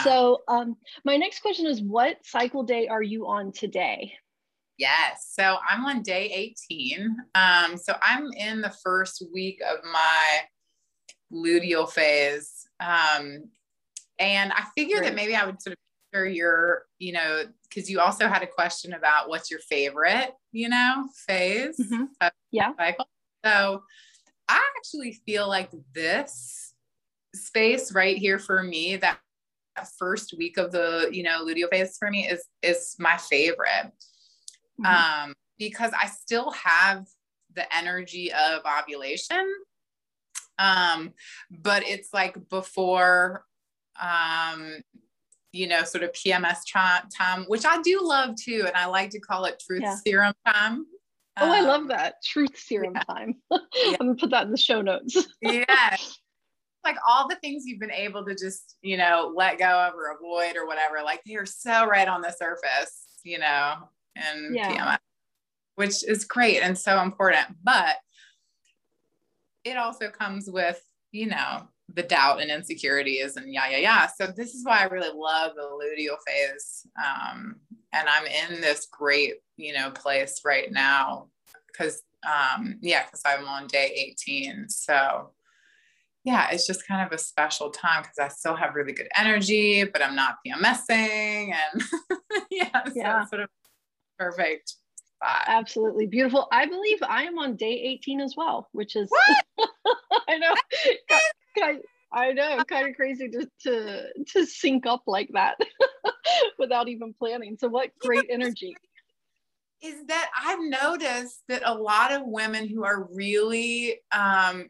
so 0.04 0.44
um, 0.48 0.76
my 1.04 1.18
next 1.18 1.42
question 1.42 1.66
is 1.66 1.82
what 1.82 2.18
cycle 2.26 2.64
day 2.64 2.88
are 2.88 3.02
you 3.02 3.28
on 3.28 3.52
today? 3.52 4.14
Yes. 4.78 5.32
So 5.32 5.58
I'm 5.68 5.86
on 5.86 6.02
day 6.02 6.54
18. 6.70 7.16
Um, 7.34 7.78
so 7.78 7.96
I'm 8.02 8.32
in 8.34 8.62
the 8.62 8.74
first 8.84 9.24
week 9.34 9.62
of 9.62 9.80
my 9.92 10.42
luteal 11.32 11.90
phase. 11.90 12.68
Um, 12.80 13.50
and 14.20 14.52
I 14.52 14.64
figured 14.76 15.00
Great. 15.00 15.10
that 15.10 15.16
maybe 15.16 15.36
I 15.36 15.46
would 15.46 15.62
sort 15.62 15.74
of 15.74 15.80
hear 16.12 16.26
your, 16.26 16.84
you 17.00 17.14
know, 17.14 17.44
because 17.64 17.90
you 17.90 18.00
also 18.00 18.28
had 18.28 18.44
a 18.44 18.48
question 18.48 18.94
about 18.94 19.30
what's 19.30 19.50
your 19.50 19.60
favorite, 19.62 20.32
you 20.52 20.70
know, 20.70 21.08
phase. 21.26 21.78
Mm-hmm. 21.80 22.28
yeah. 22.52 22.72
Cycle. 22.78 23.08
So 23.46 23.84
I 24.48 24.62
actually 24.78 25.14
feel 25.26 25.48
like 25.48 25.70
this 25.94 26.74
space 27.34 27.94
right 27.94 28.18
here 28.18 28.40
for 28.40 28.64
me 28.64 28.96
that 28.98 29.20
first 29.84 30.34
week 30.38 30.58
of 30.58 30.72
the 30.72 31.10
you 31.12 31.24
know 31.24 31.46
luteal 31.46 31.70
phase 31.70 31.98
for 31.98 32.10
me 32.10 32.28
is 32.28 32.46
is 32.62 32.96
my 33.00 33.18
favorite. 33.18 33.92
Mm-hmm. 34.82 35.26
um 35.28 35.34
because 35.58 35.92
i 35.98 36.08
still 36.08 36.52
have 36.52 37.06
the 37.54 37.74
energy 37.74 38.32
of 38.34 38.62
ovulation. 38.66 39.46
Um 40.60 41.14
but 41.50 41.84
it's 41.88 42.14
like 42.14 42.38
before 42.50 43.46
um 44.02 44.82
you 45.54 45.68
know 45.68 45.84
sort 45.84 46.04
of 46.04 46.12
pms 46.12 46.60
time 47.16 47.46
which 47.48 47.66
i 47.66 47.82
do 47.82 48.02
love 48.04 48.36
too 48.36 48.64
and 48.68 48.76
i 48.76 48.86
like 48.86 49.12
to 49.12 49.20
call 49.22 49.46
it 49.46 49.64
truth 49.66 49.84
yeah. 49.84 49.96
serum 49.96 50.34
time. 50.46 50.86
Oh 51.38 51.46
um, 51.46 51.52
i 51.52 51.62
love 51.62 51.88
that. 51.90 52.16
Truth 52.24 52.58
serum 52.58 52.94
yeah. 52.96 53.04
time. 53.04 53.36
I'm 53.52 53.96
gonna 53.98 54.16
put 54.16 54.32
that 54.32 54.46
in 54.46 54.52
the 54.52 54.58
show 54.58 54.82
notes. 54.82 55.16
Yeah 55.42 55.96
like 56.86 56.98
all 57.08 57.28
the 57.28 57.36
things 57.38 57.64
you've 57.66 57.80
been 57.80 57.92
able 57.92 58.24
to 58.26 58.36
just, 58.36 58.78
you 58.82 58.98
know, 58.98 59.34
let 59.36 59.60
go 59.60 59.66
of 59.66 59.96
or 59.96 60.16
avoid 60.16 60.56
or 60.56 60.66
whatever, 60.68 61.04
like 61.04 61.22
they 61.26 61.36
are 61.36 61.46
so 61.46 61.86
right 61.86 62.08
on 62.08 62.22
the 62.22 62.32
surface, 62.32 63.06
you 63.24 63.40
know, 63.40 63.76
and 64.16 64.56
yeah. 64.56 64.96
PMS, 64.96 64.98
which 65.76 66.04
is 66.08 66.24
great 66.24 66.62
and 66.62 66.78
so 66.78 67.02
important. 67.02 67.48
But 67.64 67.96
it 69.64 69.78
also 69.78 70.10
comes 70.10 70.50
with, 70.50 70.82
you 71.12 71.28
know, 71.28 71.68
the 71.94 72.04
doubt 72.04 72.42
and 72.42 72.50
insecurities 72.50 73.36
and 73.36 73.52
yeah, 73.52 73.70
yeah, 73.70 73.78
yeah. 73.78 74.08
So 74.08 74.28
this 74.28 74.54
is 74.54 74.66
why 74.66 74.82
I 74.82 74.86
really 74.86 75.12
love 75.14 75.54
the 75.56 75.64
luteal 75.64 76.18
phase. 76.26 76.88
Um, 76.98 77.58
and 77.94 78.08
I'm 78.10 78.26
in 78.26 78.62
this 78.62 78.88
great, 78.92 79.36
you 79.58 79.74
know, 79.74 79.92
place 79.92 80.42
right 80.44 80.72
now 80.72 81.30
because, 81.68 82.02
um, 82.26 82.78
yeah, 82.82 83.06
because 83.06 83.22
I'm 83.26 83.48
on 83.48 83.68
day 83.68 83.92
18. 84.18 84.70
So 84.70 85.32
yeah, 86.26 86.50
it's 86.52 86.66
just 86.66 86.88
kind 86.88 87.06
of 87.06 87.14
a 87.14 87.22
special 87.22 87.70
time 87.70 88.02
because 88.02 88.18
I 88.20 88.28
still 88.30 88.56
have 88.56 88.74
really 88.74 88.94
good 88.94 89.08
energy, 89.16 89.84
but 89.84 90.04
I'm 90.04 90.16
not 90.16 90.38
PMSing. 90.46 91.54
And 91.54 91.84
yeah, 92.50 92.82
yeah. 92.96 93.24
So 93.24 93.30
sort 93.30 93.44
of 93.44 93.50
perfect 94.18 94.70
spot. 94.70 95.44
Absolutely 95.48 96.08
beautiful. 96.08 96.48
I 96.52 96.66
believe 96.66 96.98
I 97.08 97.24
am 97.24 97.38
on 97.38 97.56
day 97.56 97.80
18 97.80 98.22
as 98.22 98.34
well, 98.36 98.68
which 98.72 98.96
is, 98.96 99.08
I 100.28 100.38
know. 100.40 100.56
I, 101.62 101.80
I 102.12 102.32
know, 102.32 102.64
kind 102.64 102.90
of 102.90 102.96
crazy 102.96 103.30
to, 103.30 103.48
to 103.64 104.04
to 104.34 104.46
sync 104.46 104.88
up 104.88 105.04
like 105.06 105.30
that 105.34 105.60
without 106.60 106.88
even 106.88 107.14
planning. 107.14 107.56
So 107.60 107.68
what 107.68 107.92
great 108.00 108.26
energy. 108.32 108.76
Is 109.84 110.06
that 110.08 110.32
I've 110.44 110.62
noticed 110.62 111.42
that 111.50 111.62
a 111.66 111.74
lot 111.74 112.12
of 112.12 112.24
women 112.26 112.68
who 112.68 112.84
are 112.84 113.08
really 113.12 114.00
um, 114.12 114.70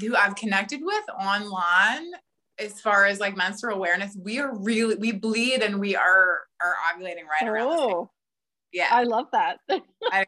who 0.00 0.16
I've 0.16 0.34
connected 0.34 0.80
with 0.82 1.04
online 1.10 2.12
as 2.60 2.80
far 2.80 3.06
as 3.06 3.20
like 3.20 3.36
menstrual 3.36 3.74
awareness, 3.74 4.16
we 4.22 4.38
are 4.38 4.56
really 4.56 4.94
we 4.96 5.12
bleed 5.12 5.62
and 5.62 5.80
we 5.80 5.96
are 5.96 6.40
are 6.60 6.74
ovulating 6.92 7.26
right 7.26 7.48
around. 7.48 7.68
Oh, 7.70 8.10
yeah, 8.72 8.88
I 8.90 9.02
love 9.02 9.26
that. 9.32 9.58
I, 10.04 10.24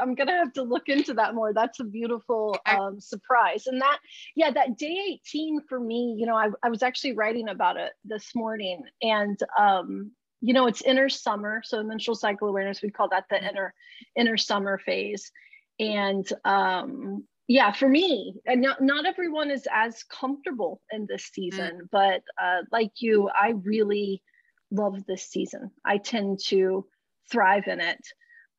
am 0.00 0.14
gonna 0.14 0.32
have 0.32 0.52
to 0.54 0.62
look 0.62 0.88
into 0.88 1.14
that 1.14 1.34
more. 1.34 1.52
That's 1.52 1.80
a 1.80 1.84
beautiful 1.84 2.56
um, 2.66 3.00
surprise. 3.00 3.66
And 3.66 3.80
that, 3.82 3.98
yeah, 4.34 4.50
that 4.50 4.78
day 4.78 5.20
18 5.26 5.62
for 5.68 5.78
me, 5.78 6.16
you 6.18 6.26
know, 6.26 6.36
I, 6.36 6.48
I 6.62 6.70
was 6.70 6.82
actually 6.82 7.12
writing 7.12 7.48
about 7.48 7.76
it 7.76 7.92
this 8.04 8.34
morning, 8.34 8.82
and 9.02 9.38
um, 9.58 10.12
you 10.40 10.54
know, 10.54 10.66
it's 10.66 10.82
inner 10.82 11.08
summer, 11.08 11.62
so 11.64 11.82
menstrual 11.82 12.14
cycle 12.14 12.48
awareness. 12.48 12.82
We 12.82 12.90
call 12.90 13.08
that 13.10 13.24
the 13.28 13.36
mm-hmm. 13.36 13.46
inner 13.46 13.74
inner 14.16 14.36
summer 14.36 14.78
phase, 14.78 15.30
and 15.78 16.26
um, 16.44 17.24
yeah 17.46 17.72
for 17.72 17.88
me 17.88 18.34
and 18.46 18.62
not, 18.62 18.80
not 18.80 19.06
everyone 19.06 19.50
is 19.50 19.66
as 19.72 20.02
comfortable 20.04 20.80
in 20.90 21.06
this 21.08 21.24
mm. 21.24 21.34
season 21.34 21.80
mm. 21.82 21.88
but 21.90 22.22
uh, 22.42 22.62
like 22.72 22.92
you 22.98 23.28
i 23.28 23.50
really 23.62 24.22
love 24.70 25.04
this 25.06 25.28
season 25.28 25.70
i 25.84 25.98
tend 25.98 26.38
to 26.44 26.86
thrive 27.30 27.66
in 27.66 27.80
it 27.80 28.00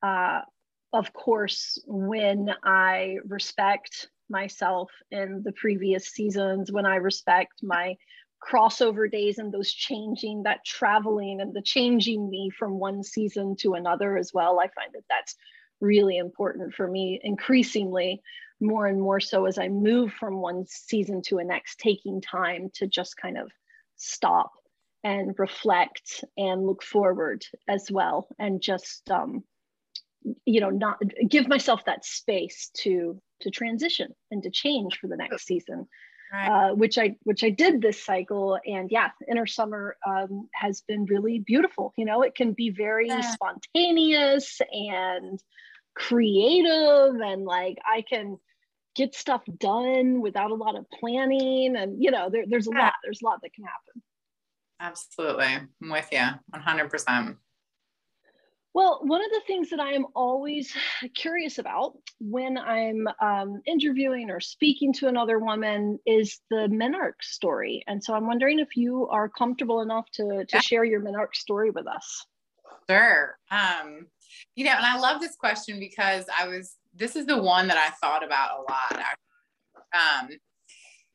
uh, 0.02 0.40
of 0.92 1.12
course 1.12 1.82
when 1.86 2.50
i 2.64 3.16
respect 3.26 4.08
myself 4.28 4.90
in 5.10 5.42
the 5.44 5.52
previous 5.52 6.06
seasons 6.06 6.72
when 6.72 6.86
i 6.86 6.96
respect 6.96 7.52
my 7.62 7.94
crossover 8.46 9.10
days 9.10 9.38
and 9.38 9.52
those 9.52 9.72
changing 9.72 10.42
that 10.42 10.64
traveling 10.64 11.40
and 11.40 11.54
the 11.54 11.62
changing 11.62 12.28
me 12.28 12.50
from 12.56 12.78
one 12.78 13.02
season 13.02 13.56
to 13.56 13.74
another 13.74 14.16
as 14.16 14.30
well 14.32 14.60
i 14.60 14.68
find 14.68 14.92
that 14.92 15.02
that's 15.08 15.34
really 15.80 16.16
important 16.16 16.72
for 16.74 16.88
me 16.88 17.20
increasingly 17.22 18.20
more 18.60 18.86
and 18.86 19.00
more 19.00 19.20
so 19.20 19.44
as 19.46 19.58
I 19.58 19.68
move 19.68 20.12
from 20.12 20.40
one 20.40 20.64
season 20.66 21.22
to 21.26 21.38
a 21.38 21.44
next, 21.44 21.78
taking 21.78 22.20
time 22.20 22.70
to 22.74 22.86
just 22.86 23.16
kind 23.16 23.38
of 23.38 23.50
stop 23.96 24.52
and 25.04 25.38
reflect 25.38 26.24
and 26.36 26.66
look 26.66 26.82
forward 26.82 27.44
as 27.68 27.90
well 27.90 28.28
and 28.38 28.60
just 28.60 29.08
um, 29.10 29.44
you 30.44 30.60
know 30.60 30.70
not 30.70 31.00
give 31.28 31.48
myself 31.48 31.84
that 31.84 32.04
space 32.04 32.70
to 32.74 33.20
to 33.40 33.50
transition 33.50 34.08
and 34.30 34.42
to 34.42 34.50
change 34.50 34.98
for 34.98 35.06
the 35.06 35.16
next 35.16 35.46
season 35.46 35.86
right. 36.32 36.48
uh, 36.48 36.74
which 36.74 36.98
i 36.98 37.14
which 37.22 37.44
i 37.44 37.50
did 37.50 37.80
this 37.80 38.02
cycle 38.02 38.58
and 38.66 38.90
yeah 38.90 39.10
inner 39.30 39.46
summer 39.46 39.96
um, 40.06 40.48
has 40.52 40.82
been 40.88 41.04
really 41.04 41.38
beautiful 41.38 41.92
you 41.96 42.04
know 42.04 42.22
it 42.22 42.34
can 42.34 42.52
be 42.52 42.70
very 42.70 43.08
yeah. 43.08 43.20
spontaneous 43.20 44.60
and 44.72 45.40
creative 45.94 47.14
and 47.20 47.44
like 47.44 47.78
i 47.86 48.02
can 48.02 48.38
get 48.96 49.14
stuff 49.14 49.42
done 49.58 50.20
without 50.20 50.50
a 50.50 50.54
lot 50.54 50.76
of 50.76 50.88
planning 50.90 51.76
and 51.76 52.02
you 52.02 52.10
know 52.10 52.28
there, 52.30 52.44
there's 52.48 52.66
a 52.66 52.70
lot 52.70 52.94
there's 53.04 53.20
a 53.22 53.24
lot 53.24 53.38
that 53.42 53.52
can 53.52 53.64
happen 53.64 54.02
absolutely 54.80 55.44
i'm 55.44 55.90
with 55.90 56.08
you 56.10 56.26
100% 56.54 57.36
well, 58.76 59.00
one 59.00 59.24
of 59.24 59.30
the 59.30 59.40
things 59.46 59.70
that 59.70 59.80
I 59.80 59.92
am 59.92 60.04
always 60.14 60.70
curious 61.14 61.56
about 61.56 61.94
when 62.20 62.58
I'm 62.58 63.08
um, 63.22 63.62
interviewing 63.66 64.28
or 64.28 64.38
speaking 64.38 64.92
to 64.98 65.08
another 65.08 65.38
woman 65.38 65.98
is 66.04 66.40
the 66.50 66.68
menarche 66.70 67.22
story. 67.22 67.82
And 67.86 68.04
so 68.04 68.12
I'm 68.12 68.26
wondering 68.26 68.58
if 68.58 68.76
you 68.76 69.08
are 69.08 69.30
comfortable 69.30 69.80
enough 69.80 70.04
to, 70.16 70.24
to 70.24 70.46
yeah. 70.52 70.60
share 70.60 70.84
your 70.84 71.00
menarche 71.00 71.36
story 71.36 71.70
with 71.70 71.86
us. 71.86 72.26
Sure. 72.90 73.38
Um, 73.50 74.08
you 74.56 74.66
know, 74.66 74.72
and 74.72 74.84
I 74.84 74.98
love 74.98 75.22
this 75.22 75.36
question 75.36 75.80
because 75.80 76.26
I 76.38 76.46
was 76.46 76.76
this 76.96 77.16
is 77.16 77.26
the 77.26 77.40
one 77.40 77.68
that 77.68 77.76
I 77.76 77.90
thought 77.90 78.24
about 78.24 78.58
a 78.58 78.72
lot. 78.72 79.04
Um, 79.92 80.28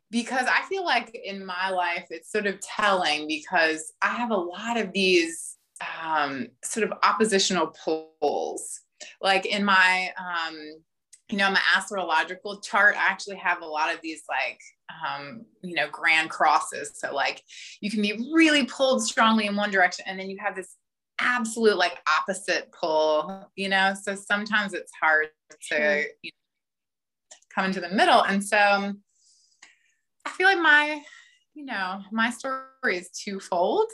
because 0.09 0.45
I 0.47 0.61
feel 0.67 0.83
like 0.83 1.15
in 1.23 1.45
my 1.45 1.69
life, 1.69 2.07
it's 2.09 2.31
sort 2.31 2.45
of 2.45 2.59
telling 2.59 3.27
because 3.27 3.93
I 4.01 4.09
have 4.09 4.31
a 4.31 4.35
lot 4.35 4.77
of 4.77 4.91
these 4.91 5.57
um, 6.03 6.47
sort 6.63 6.89
of 6.89 6.97
oppositional 7.03 7.73
poles. 8.21 8.81
Like 9.21 9.45
in 9.45 9.63
my, 9.63 10.09
um, 10.19 10.55
you 11.29 11.37
know, 11.37 11.49
my 11.49 11.61
astrological 11.75 12.59
chart, 12.59 12.95
I 12.97 13.07
actually 13.07 13.37
have 13.37 13.61
a 13.61 13.65
lot 13.65 13.93
of 13.93 14.01
these 14.01 14.23
like, 14.29 14.59
um, 15.07 15.45
you 15.63 15.75
know, 15.75 15.87
grand 15.89 16.29
crosses. 16.29 16.91
So 16.95 17.15
like 17.15 17.41
you 17.79 17.89
can 17.89 18.01
be 18.01 18.29
really 18.33 18.65
pulled 18.65 19.03
strongly 19.03 19.47
in 19.47 19.55
one 19.55 19.71
direction 19.71 20.05
and 20.07 20.19
then 20.19 20.29
you 20.29 20.37
have 20.39 20.55
this 20.55 20.75
absolute 21.21 21.77
like 21.77 21.99
opposite 22.19 22.71
pull, 22.71 23.49
you 23.55 23.69
know? 23.69 23.93
So 24.01 24.15
sometimes 24.15 24.73
it's 24.73 24.91
hard 24.99 25.27
to 25.69 26.05
you 26.21 26.31
know, 26.31 27.37
come 27.53 27.65
into 27.65 27.79
the 27.79 27.89
middle. 27.89 28.23
And 28.23 28.43
so 28.43 28.57
I 28.57 30.29
feel 30.31 30.47
like 30.47 30.59
my, 30.59 31.01
you 31.53 31.65
know, 31.65 32.01
my 32.11 32.29
story 32.29 32.65
is 32.97 33.09
twofold. 33.09 33.87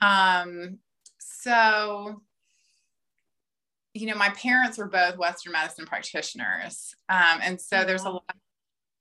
Um, 0.00 0.78
so, 1.18 2.22
you 3.94 4.06
know, 4.06 4.14
my 4.14 4.30
parents 4.30 4.78
were 4.78 4.88
both 4.88 5.18
Western 5.18 5.52
medicine 5.52 5.86
practitioners. 5.86 6.94
Um, 7.08 7.40
and 7.42 7.60
so 7.60 7.84
there's 7.84 8.04
a 8.04 8.10
lot, 8.10 8.34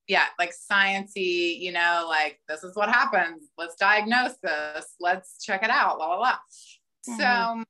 yeah, 0.07 0.25
like 0.37 0.51
sciency, 0.51 1.59
you 1.59 1.71
know, 1.71 2.05
like 2.07 2.39
this 2.49 2.63
is 2.63 2.75
what 2.75 2.89
happens. 2.89 3.49
Let's 3.57 3.75
diagnose 3.75 4.35
this. 4.43 4.95
Let's 4.99 5.43
check 5.43 5.63
it 5.63 5.69
out, 5.69 5.97
blah, 5.97 6.07
blah, 6.07 6.17
blah. 6.17 6.37
Mm-hmm. 7.07 7.19
So 7.19 7.63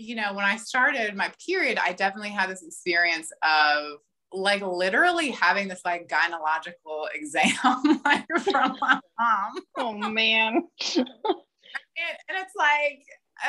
you 0.00 0.14
know, 0.14 0.32
when 0.32 0.46
I 0.46 0.56
started 0.56 1.14
my 1.14 1.30
period, 1.46 1.78
I 1.78 1.92
definitely 1.92 2.30
had 2.30 2.48
this 2.48 2.62
experience 2.62 3.30
of 3.42 3.98
like 4.32 4.62
literally 4.62 5.30
having 5.30 5.68
this 5.68 5.82
like 5.84 6.08
gynecological 6.08 7.06
exam 7.14 8.00
like 8.04 8.26
from 8.42 8.76
my 8.80 9.00
mom. 9.18 9.52
Oh 9.76 9.92
man. 9.92 10.62
and, 10.96 11.06
and 12.28 12.38
it's 12.38 12.54
like, 12.56 13.02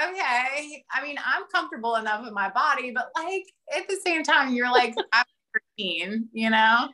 okay, 0.04 0.84
I 0.92 1.02
mean, 1.02 1.18
I'm 1.26 1.44
comfortable 1.54 1.96
enough 1.96 2.24
with 2.24 2.34
my 2.34 2.50
body, 2.50 2.92
but 2.94 3.10
like 3.16 3.46
at 3.76 3.88
the 3.88 3.98
same 4.04 4.24
time, 4.24 4.54
you're 4.54 4.72
like, 4.72 4.94
I'm 5.14 5.26
13, 5.78 6.30
you 6.34 6.50
know? 6.50 6.90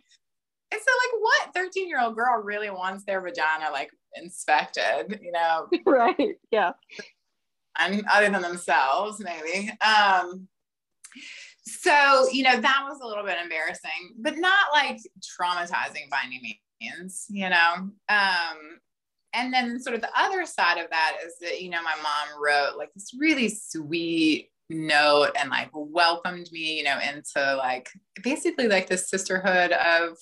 And 0.70 0.82
so, 0.82 0.92
like, 0.92 1.22
what 1.22 1.54
13 1.54 1.88
year 1.88 2.02
old 2.02 2.16
girl 2.16 2.42
really 2.44 2.70
wants 2.70 3.06
their 3.06 3.22
vagina 3.22 3.72
like 3.72 3.90
inspected, 4.16 5.20
you 5.22 5.32
know? 5.32 5.68
Right. 5.86 6.36
Yeah 6.52 6.74
other 7.80 8.30
than 8.30 8.42
themselves, 8.42 9.20
maybe. 9.20 9.72
Um, 9.82 10.48
so, 11.64 12.28
you 12.32 12.44
know, 12.44 12.60
that 12.60 12.86
was 12.88 13.00
a 13.02 13.06
little 13.06 13.24
bit 13.24 13.38
embarrassing, 13.42 14.16
but 14.20 14.38
not 14.38 14.72
like 14.74 15.00
traumatizing 15.22 16.10
by 16.10 16.22
any 16.26 16.62
means, 16.82 17.26
you 17.30 17.50
know. 17.50 17.90
Um, 18.10 18.80
and 19.34 19.54
then 19.54 19.80
sort 19.80 19.96
of 19.96 20.02
the 20.02 20.10
other 20.18 20.46
side 20.46 20.78
of 20.78 20.90
that 20.90 21.18
is 21.26 21.36
that, 21.42 21.62
you 21.62 21.70
know, 21.70 21.84
my 21.84 21.96
mom 22.02 22.42
wrote 22.42 22.78
like 22.78 22.94
this 22.94 23.12
really 23.18 23.50
sweet 23.50 24.50
note 24.70 25.32
and 25.40 25.50
like 25.50 25.70
welcomed 25.74 26.50
me, 26.52 26.78
you 26.78 26.84
know, 26.84 26.98
into 27.00 27.56
like 27.58 27.90
basically 28.24 28.68
like 28.68 28.88
the 28.88 28.98
sisterhood 28.98 29.72
of, 29.72 30.18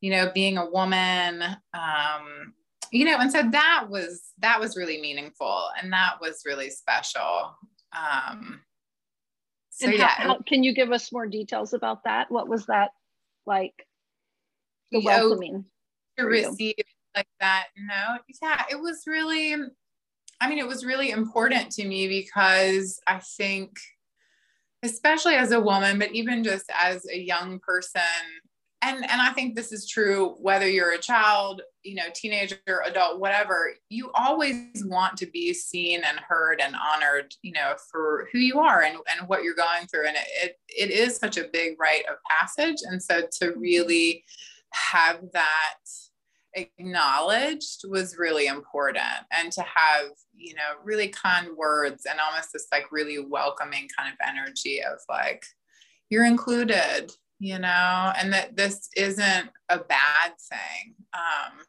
you 0.00 0.10
know, 0.10 0.30
being 0.34 0.58
a 0.58 0.68
woman, 0.68 1.42
um, 1.72 2.54
you 2.96 3.04
know 3.04 3.18
and 3.18 3.30
so 3.30 3.42
that 3.50 3.86
was 3.88 4.32
that 4.38 4.58
was 4.60 4.76
really 4.76 5.00
meaningful 5.00 5.64
and 5.80 5.92
that 5.92 6.14
was 6.20 6.42
really 6.46 6.70
special. 6.70 7.56
Um 7.92 8.60
so 9.70 9.86
and 9.86 9.98
yeah 9.98 10.08
how, 10.08 10.28
how, 10.28 10.38
can 10.40 10.62
you 10.62 10.74
give 10.74 10.92
us 10.92 11.12
more 11.12 11.26
details 11.26 11.72
about 11.74 12.04
that? 12.04 12.30
What 12.30 12.48
was 12.48 12.66
that 12.66 12.90
like? 13.46 13.86
The 14.92 15.00
welcoming 15.00 15.64
to 16.18 16.24
receive 16.24 16.74
like 17.16 17.26
that 17.40 17.66
note, 17.76 18.20
yeah, 18.42 18.64
it 18.70 18.78
was 18.78 19.04
really, 19.06 19.54
I 20.40 20.48
mean, 20.48 20.58
it 20.58 20.66
was 20.66 20.84
really 20.84 21.10
important 21.10 21.70
to 21.72 21.86
me 21.86 22.06
because 22.08 23.00
I 23.06 23.20
think, 23.38 23.70
especially 24.82 25.34
as 25.34 25.50
a 25.50 25.60
woman, 25.60 25.98
but 25.98 26.12
even 26.12 26.44
just 26.44 26.66
as 26.78 27.06
a 27.10 27.18
young 27.18 27.58
person, 27.60 28.02
and 28.82 28.98
and 28.98 29.22
i 29.22 29.30
think 29.32 29.54
this 29.54 29.72
is 29.72 29.88
true 29.88 30.36
whether 30.38 30.68
you're 30.68 30.92
a 30.92 30.98
child 30.98 31.62
you 31.82 31.94
know 31.94 32.02
teenager 32.14 32.56
adult 32.84 33.20
whatever 33.20 33.72
you 33.88 34.10
always 34.14 34.84
want 34.86 35.16
to 35.16 35.26
be 35.26 35.54
seen 35.54 36.02
and 36.04 36.18
heard 36.20 36.60
and 36.60 36.74
honored 36.74 37.32
you 37.42 37.52
know 37.52 37.74
for 37.90 38.28
who 38.32 38.38
you 38.38 38.58
are 38.58 38.82
and, 38.82 38.96
and 39.18 39.28
what 39.28 39.42
you're 39.42 39.54
going 39.54 39.86
through. 39.86 40.06
And 40.06 40.16
it, 40.16 40.26
it 40.42 40.58
it 40.68 40.90
is 40.90 41.16
such 41.16 41.36
a 41.36 41.48
big 41.52 41.78
rite 41.78 42.04
of 42.08 42.16
passage. 42.28 42.78
And 42.84 43.02
so 43.02 43.22
to 43.40 43.52
really 43.56 44.24
have 44.72 45.20
that 45.32 45.78
acknowledged 46.54 47.82
was 47.88 48.18
really 48.18 48.46
important. 48.46 49.24
And 49.32 49.52
to 49.52 49.62
have 49.62 50.10
you 50.34 50.54
know 50.54 50.82
really 50.84 51.08
kind 51.08 51.56
words 51.56 52.06
and 52.08 52.18
almost 52.20 52.52
this 52.52 52.66
like 52.72 52.92
really 52.92 53.18
welcoming 53.18 53.88
kind 53.96 54.12
of 54.12 54.18
energy 54.26 54.82
of 54.82 54.98
like 55.08 55.44
you're 56.10 56.26
included 56.26 57.12
you 57.38 57.58
know, 57.58 58.12
and 58.18 58.32
that 58.32 58.56
this 58.56 58.88
isn't 58.96 59.50
a 59.68 59.78
bad 59.78 60.32
thing. 60.50 60.94
Um, 61.12 61.64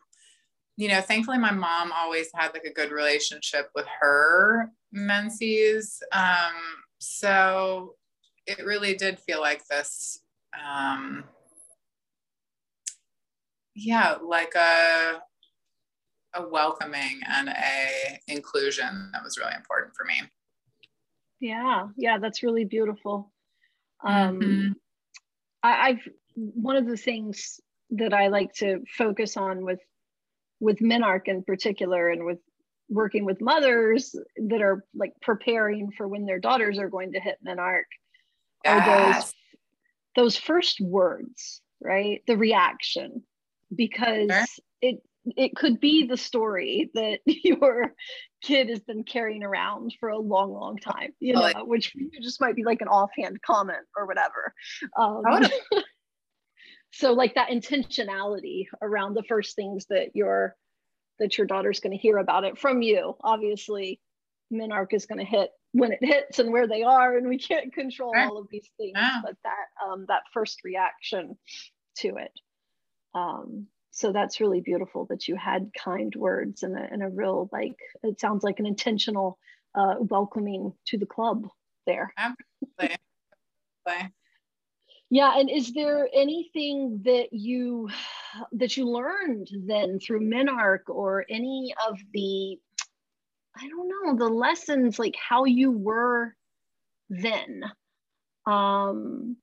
you 0.78 0.88
know, 0.88 1.02
thankfully, 1.02 1.40
my 1.40 1.52
mom 1.52 1.92
always 1.92 2.30
had 2.36 2.54
like 2.54 2.64
a 2.64 2.74
good 2.74 2.92
relationship 2.92 3.70
with 3.76 3.88
her 4.00 4.72
menses. 4.92 6.02
Um, 6.12 6.54
so 7.00 7.96
it 8.46 8.66
really 8.66 8.96
did 8.96 9.20
feel 9.20 9.42
like 9.42 9.64
this, 9.70 10.20
um, 10.64 11.24
yeah, 13.76 14.16
like 14.24 14.54
a 14.56 15.22
a 16.36 16.48
welcoming 16.48 17.20
and 17.28 17.50
a 17.50 18.20
inclusion 18.28 19.10
that 19.14 19.24
was 19.24 19.38
really 19.38 19.56
important 19.56 19.96
for 19.96 20.06
me. 20.06 20.22
Yeah, 21.40 21.88
yeah, 21.98 22.18
that's 22.20 22.44
really 22.44 22.66
beautiful. 22.66 23.32
Um, 24.04 24.40
mm-hmm. 24.40 24.72
I, 25.64 25.90
I've 25.90 26.08
one 26.36 26.76
of 26.76 26.88
the 26.88 26.98
things 26.98 27.60
that 27.92 28.14
I 28.14 28.28
like 28.28 28.54
to 28.56 28.84
focus 28.98 29.38
on 29.38 29.64
with 29.64 29.80
with 30.60 30.80
Menarche 30.80 31.28
in 31.28 31.44
particular 31.44 32.10
and 32.10 32.26
with 32.26 32.40
working 32.90 33.26
with 33.26 33.42
mothers 33.42 34.16
that 34.48 34.62
are 34.62 34.84
like 34.96 35.14
preparing 35.22 35.92
for 35.92 36.08
when 36.08 36.26
their 36.26 36.40
daughters 36.40 36.80
are 36.80 36.90
going 36.90 37.14
to 37.14 37.20
hit 37.20 37.38
Menarche 37.46 37.84
yes. 38.64 38.88
are 38.88 39.14
those 39.14 39.34
those 40.16 40.38
first 40.38 40.82
words, 40.82 41.62
right? 41.80 42.22
The 42.28 42.38
reaction. 42.38 43.24
Because 43.74 44.30
sure. 44.32 44.46
it 44.82 44.96
it 45.36 45.56
could 45.56 45.80
be 45.80 46.06
the 46.06 46.18
story 46.18 46.90
that 46.94 47.20
your 47.26 47.94
kid 48.42 48.70
has 48.70 48.80
been 48.80 49.04
carrying 49.04 49.44
around 49.44 49.94
for 50.00 50.10
a 50.10 50.20
long, 50.20 50.52
long 50.52 50.78
time, 50.78 51.14
you 51.20 51.34
know, 51.34 51.52
which 51.66 51.94
just 52.22 52.40
might 52.40 52.56
be 52.56 52.64
like 52.64 52.82
an 52.82 52.88
offhand 52.88 53.42
comment 53.42 53.86
or 53.96 54.06
whatever. 54.06 54.54
Um, 54.98 55.24
so 56.92 57.14
like 57.14 57.36
that 57.36 57.50
intentionality 57.50 58.66
around 58.82 59.16
the 59.16 59.24
first 59.24 59.56
things 59.56 59.86
that 59.90 60.16
your 60.16 60.56
that 61.20 61.38
your 61.38 61.48
daughter's 61.48 61.80
going 61.80 61.98
to 61.98 62.02
hear 62.02 62.18
about 62.18 62.44
it 62.44 62.60
from 62.60 62.84
you. 62.84 63.16
Obviously, 63.24 64.00
Menarche 64.54 64.94
is 64.94 65.08
going 65.08 65.18
to 65.18 65.26
hit 65.26 65.50
when 65.72 65.92
it 65.92 66.00
hits 66.02 66.38
and 66.38 66.52
where 66.52 66.68
they 66.68 66.84
are, 66.84 67.18
and 67.18 67.28
we 67.28 67.40
can't 67.40 67.74
control 67.74 68.14
all 68.16 68.38
of 68.38 68.48
these 68.52 68.70
things. 68.78 68.94
Yeah. 68.96 69.22
But 69.24 69.36
that 69.44 69.86
um, 69.86 70.06
that 70.10 70.24
first 70.32 70.64
reaction 70.64 71.38
to 72.00 72.18
it. 72.18 72.32
Um, 73.16 73.68
so 73.98 74.12
that's 74.12 74.40
really 74.40 74.62
beautiful 74.62 75.06
that 75.06 75.28
you 75.28 75.36
had 75.36 75.72
kind 75.74 76.14
words 76.16 76.62
and 76.62 76.78
a, 76.78 76.88
and 76.92 77.02
a 77.02 77.10
real 77.10 77.50
like 77.52 77.78
it 78.04 78.20
sounds 78.20 78.44
like 78.44 78.60
an 78.60 78.66
intentional 78.66 79.40
uh, 79.76 79.96
welcoming 80.00 80.72
to 80.86 80.98
the 80.98 81.06
club 81.06 81.48
there. 81.86 82.14
Absolutely. 82.18 82.98
yeah 85.10 85.40
and 85.40 85.50
is 85.50 85.74
there 85.74 86.08
anything 86.14 87.02
that 87.06 87.30
you 87.32 87.90
that 88.52 88.78
you 88.78 88.88
learned 88.88 89.48
then 89.66 90.00
through 90.00 90.20
menarche 90.20 90.90
or 90.90 91.26
any 91.30 91.74
of 91.88 91.98
the 92.14 92.58
i 93.58 93.68
don't 93.68 93.88
know 93.88 94.16
the 94.18 94.32
lessons 94.32 95.00
like 95.00 95.16
how 95.16 95.46
you 95.46 95.72
were 95.72 96.36
then? 97.10 97.64
Um 98.46 99.38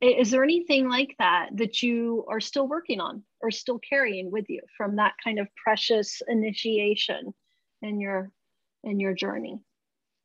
is 0.00 0.30
there 0.30 0.44
anything 0.44 0.88
like 0.88 1.14
that 1.18 1.48
that 1.54 1.82
you 1.82 2.24
are 2.28 2.40
still 2.40 2.68
working 2.68 3.00
on 3.00 3.22
or 3.40 3.50
still 3.50 3.78
carrying 3.78 4.30
with 4.30 4.44
you 4.48 4.60
from 4.76 4.96
that 4.96 5.14
kind 5.22 5.38
of 5.38 5.48
precious 5.62 6.20
initiation 6.28 7.32
in 7.82 8.00
your 8.00 8.30
in 8.84 9.00
your 9.00 9.14
journey 9.14 9.58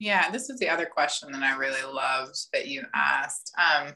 yeah, 0.01 0.31
this 0.31 0.49
is 0.49 0.57
the 0.57 0.67
other 0.67 0.87
question 0.87 1.31
that 1.31 1.43
I 1.43 1.55
really 1.55 1.83
loved 1.83 2.35
that 2.53 2.67
you 2.67 2.81
asked. 2.95 3.53
Um, 3.55 3.89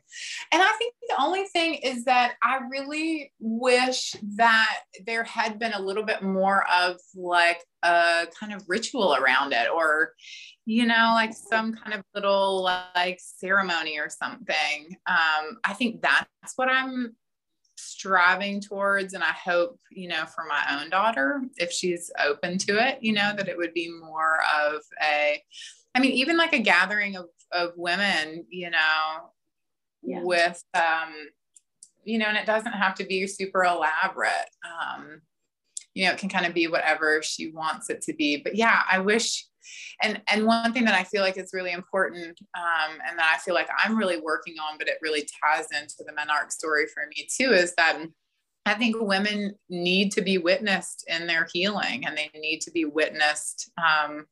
and 0.51 0.61
I 0.61 0.71
think 0.77 0.93
the 1.09 1.19
only 1.19 1.45
thing 1.45 1.79
is 1.81 2.05
that 2.05 2.35
I 2.43 2.59
really 2.69 3.33
wish 3.39 4.15
that 4.35 4.81
there 5.07 5.23
had 5.23 5.57
been 5.57 5.73
a 5.73 5.81
little 5.81 6.03
bit 6.03 6.21
more 6.21 6.63
of 6.71 6.97
like 7.15 7.59
a 7.81 8.27
kind 8.39 8.53
of 8.53 8.61
ritual 8.67 9.15
around 9.15 9.51
it 9.53 9.67
or, 9.67 10.11
you 10.65 10.85
know, 10.85 11.11
like 11.13 11.33
some 11.33 11.73
kind 11.75 11.93
of 11.93 12.03
little 12.13 12.63
like 12.63 13.19
ceremony 13.19 13.99
or 13.99 14.09
something. 14.09 14.97
Um, 15.07 15.59
I 15.63 15.73
think 15.73 16.01
that's 16.01 16.53
what 16.55 16.69
I'm 16.69 17.15
striving 17.77 18.61
towards 18.61 19.13
and 19.13 19.21
i 19.21 19.33
hope 19.33 19.77
you 19.91 20.07
know 20.07 20.25
for 20.27 20.45
my 20.45 20.79
own 20.79 20.89
daughter 20.89 21.41
if 21.57 21.73
she's 21.73 22.09
open 22.25 22.57
to 22.57 22.77
it 22.77 22.97
you 23.01 23.11
know 23.11 23.33
that 23.35 23.49
it 23.49 23.57
would 23.57 23.73
be 23.73 23.91
more 24.01 24.39
of 24.63 24.81
a 25.03 25.43
I 25.95 25.99
mean, 26.01 26.11
even 26.11 26.35
like 26.35 26.53
a 26.53 26.59
gathering 26.59 27.15
of, 27.15 27.27
of 27.53 27.71
women, 27.77 28.45
you 28.49 28.69
know, 28.69 29.31
yeah. 30.03 30.21
with, 30.21 30.61
um, 30.73 31.13
you 32.03 32.19
know, 32.19 32.25
and 32.25 32.37
it 32.37 32.45
doesn't 32.45 32.73
have 32.73 32.95
to 32.95 33.05
be 33.05 33.25
super 33.27 33.63
elaborate. 33.63 34.49
Um, 34.65 35.21
you 35.93 36.05
know, 36.05 36.11
it 36.11 36.17
can 36.17 36.27
kind 36.27 36.45
of 36.45 36.53
be 36.53 36.67
whatever 36.67 37.23
she 37.23 37.49
wants 37.49 37.89
it 37.89 38.01
to 38.01 38.13
be. 38.13 38.41
But 38.43 38.55
yeah, 38.55 38.83
I 38.91 38.99
wish, 38.99 39.47
and 40.01 40.21
and 40.29 40.45
one 40.45 40.73
thing 40.73 40.85
that 40.85 40.95
I 40.95 41.03
feel 41.03 41.21
like 41.21 41.37
is 41.37 41.51
really 41.53 41.71
important, 41.71 42.39
um, 42.57 42.97
and 43.07 43.17
that 43.17 43.33
I 43.35 43.39
feel 43.39 43.53
like 43.53 43.69
I'm 43.77 43.97
really 43.97 44.19
working 44.19 44.55
on, 44.59 44.77
but 44.77 44.87
it 44.87 44.97
really 45.01 45.27
ties 45.41 45.67
into 45.71 45.95
the 45.99 46.13
Menarche 46.13 46.51
story 46.51 46.85
for 46.87 47.03
me 47.07 47.27
too, 47.35 47.53
is 47.53 47.73
that 47.75 47.99
I 48.65 48.73
think 48.73 48.95
women 48.99 49.55
need 49.69 50.11
to 50.13 50.21
be 50.21 50.37
witnessed 50.37 51.05
in 51.07 51.27
their 51.27 51.47
healing, 51.53 52.05
and 52.05 52.17
they 52.17 52.31
need 52.33 52.61
to 52.61 52.71
be 52.71 52.85
witnessed 52.85 53.71
um, 53.77 54.25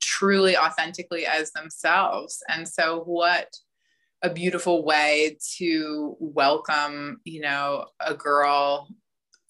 truly 0.00 0.56
authentically 0.56 1.26
as 1.26 1.50
themselves. 1.52 2.42
And 2.48 2.66
so, 2.68 3.00
what 3.00 3.48
a 4.22 4.30
beautiful 4.30 4.84
way 4.84 5.38
to 5.56 6.16
welcome, 6.20 7.20
you 7.24 7.40
know, 7.40 7.86
a 8.00 8.14
girl 8.14 8.88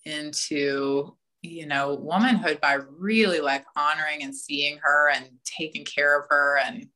into, 0.04 1.16
you 1.42 1.66
know, 1.66 1.94
womanhood 1.94 2.60
by 2.60 2.74
really 2.74 3.40
like 3.40 3.64
honoring 3.76 4.22
and 4.22 4.34
seeing 4.34 4.78
her 4.82 5.10
and 5.10 5.26
taking 5.44 5.84
care 5.84 6.18
of 6.18 6.26
her 6.28 6.58
and, 6.58 6.86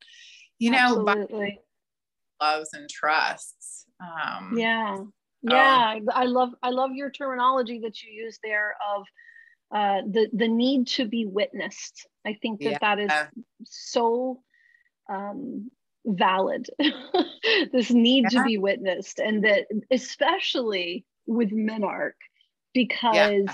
you 0.58 0.70
know, 0.70 0.94
loves 2.40 2.74
and 2.74 2.88
trusts. 2.88 3.86
Um, 4.00 4.54
yeah. 4.56 4.98
Yeah. 5.42 5.94
Um, 5.96 6.08
I 6.12 6.24
love, 6.24 6.50
I 6.62 6.70
love 6.70 6.92
your 6.94 7.10
terminology 7.10 7.80
that 7.80 8.02
you 8.02 8.10
use 8.12 8.38
there 8.42 8.74
of, 8.94 9.04
uh, 9.74 10.02
the 10.08 10.28
the 10.32 10.46
need 10.46 10.86
to 10.86 11.04
be 11.04 11.26
witnessed. 11.26 12.06
I 12.24 12.34
think 12.40 12.60
that 12.60 12.70
yeah. 12.70 12.78
that 12.80 12.98
is 13.00 13.12
so 13.64 14.40
um, 15.10 15.70
valid. 16.06 16.68
this 17.72 17.90
need 17.90 18.24
yeah. 18.24 18.38
to 18.40 18.44
be 18.44 18.56
witnessed, 18.56 19.18
and 19.18 19.44
that 19.44 19.66
especially 19.90 21.04
with 21.26 21.50
Menarche, 21.50 22.12
because 22.72 23.14
yeah. 23.32 23.46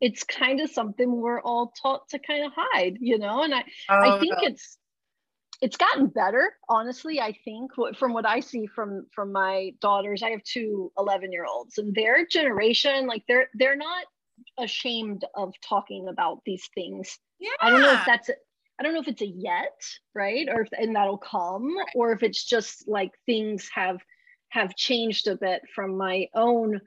It's 0.00 0.24
kind 0.24 0.60
of 0.60 0.70
something 0.70 1.10
we're 1.10 1.40
all 1.40 1.72
taught 1.82 2.08
to 2.10 2.18
kind 2.18 2.44
of 2.44 2.52
hide, 2.54 2.98
you 3.00 3.18
know. 3.18 3.42
And 3.42 3.54
I 3.54 3.64
oh, 3.88 4.16
I 4.16 4.20
think 4.20 4.34
no. 4.40 4.48
it's 4.48 4.78
it's 5.60 5.76
gotten 5.76 6.06
better 6.06 6.52
honestly 6.68 7.20
i 7.20 7.36
think 7.44 7.72
from 7.98 8.12
what 8.12 8.24
i 8.24 8.38
see 8.38 8.64
from 8.68 9.04
from 9.12 9.32
my 9.32 9.72
daughters 9.80 10.22
i 10.22 10.30
have 10.30 10.40
two 10.44 10.92
11 10.96 11.32
year 11.32 11.44
olds 11.52 11.78
and 11.78 11.92
their 11.96 12.24
generation 12.24 13.08
like 13.08 13.24
they're 13.26 13.48
they're 13.54 13.74
not 13.74 14.04
ashamed 14.58 15.24
of 15.34 15.54
talking 15.66 16.08
about 16.08 16.42
these 16.44 16.68
things. 16.74 17.18
Yeah. 17.38 17.50
I 17.60 17.70
don't 17.70 17.82
know 17.82 17.92
if 17.92 18.04
that's 18.06 18.30
I 18.80 18.84
don't 18.84 18.94
know 18.94 19.00
if 19.00 19.08
it's 19.08 19.22
a 19.22 19.26
yet, 19.26 19.80
right? 20.14 20.48
Or 20.48 20.62
if 20.62 20.68
and 20.72 20.94
that'll 20.94 21.18
come, 21.18 21.76
right. 21.76 21.86
or 21.94 22.12
if 22.12 22.22
it's 22.22 22.44
just 22.44 22.86
like 22.88 23.10
things 23.26 23.68
have 23.74 23.98
have 24.50 24.74
changed 24.76 25.28
a 25.28 25.36
bit 25.36 25.62
from 25.74 25.96
my 25.96 26.28
own 26.34 26.80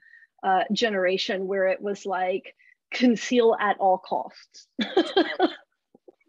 uh, 0.44 0.64
generation 0.72 1.48
where 1.48 1.68
it 1.68 1.82
was 1.82 2.06
like 2.06 2.56
conceal 2.92 3.56
at 3.60 3.78
all 3.80 3.98
costs. 3.98 4.68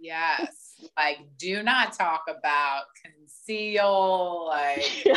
Yes. 0.03 0.75
Like, 0.99 1.19
do 1.39 1.63
not 1.63 1.93
talk 1.93 2.25
about 2.29 2.83
conceal, 3.05 4.47
like 4.49 5.05
yeah. 5.07 5.17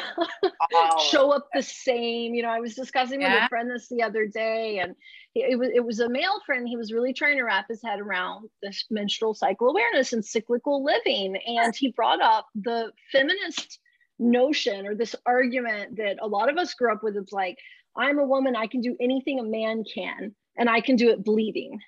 show 1.09 1.31
up 1.31 1.47
the 1.53 1.63
same. 1.63 2.35
You 2.35 2.43
know, 2.43 2.49
I 2.49 2.59
was 2.59 2.75
discussing 2.75 3.21
yeah. 3.21 3.33
with 3.33 3.43
a 3.45 3.49
friend 3.49 3.71
this 3.71 3.89
the 3.89 4.03
other 4.03 4.27
day, 4.27 4.77
and 4.77 4.95
it 5.33 5.57
was 5.57 5.69
it 5.73 5.83
was 5.83 5.99
a 5.99 6.07
male 6.07 6.39
friend. 6.45 6.67
He 6.67 6.77
was 6.77 6.93
really 6.93 7.13
trying 7.13 7.37
to 7.37 7.43
wrap 7.43 7.65
his 7.67 7.81
head 7.83 7.99
around 7.99 8.47
this 8.61 8.85
menstrual 8.91 9.33
cycle 9.33 9.69
awareness 9.69 10.13
and 10.13 10.23
cyclical 10.23 10.83
living, 10.83 11.35
and 11.47 11.75
he 11.75 11.91
brought 11.91 12.21
up 12.21 12.45
the 12.53 12.91
feminist 13.11 13.79
notion 14.19 14.85
or 14.85 14.93
this 14.93 15.15
argument 15.25 15.97
that 15.97 16.17
a 16.21 16.27
lot 16.27 16.49
of 16.49 16.57
us 16.57 16.75
grew 16.75 16.91
up 16.91 17.03
with. 17.03 17.17
It's 17.17 17.33
like, 17.33 17.57
I'm 17.97 18.19
a 18.19 18.25
woman, 18.25 18.55
I 18.55 18.67
can 18.67 18.81
do 18.81 18.95
anything 18.99 19.39
a 19.39 19.43
man 19.43 19.83
can, 19.83 20.35
and 20.57 20.69
I 20.69 20.81
can 20.81 20.95
do 20.95 21.09
it 21.09 21.23
bleeding 21.23 21.79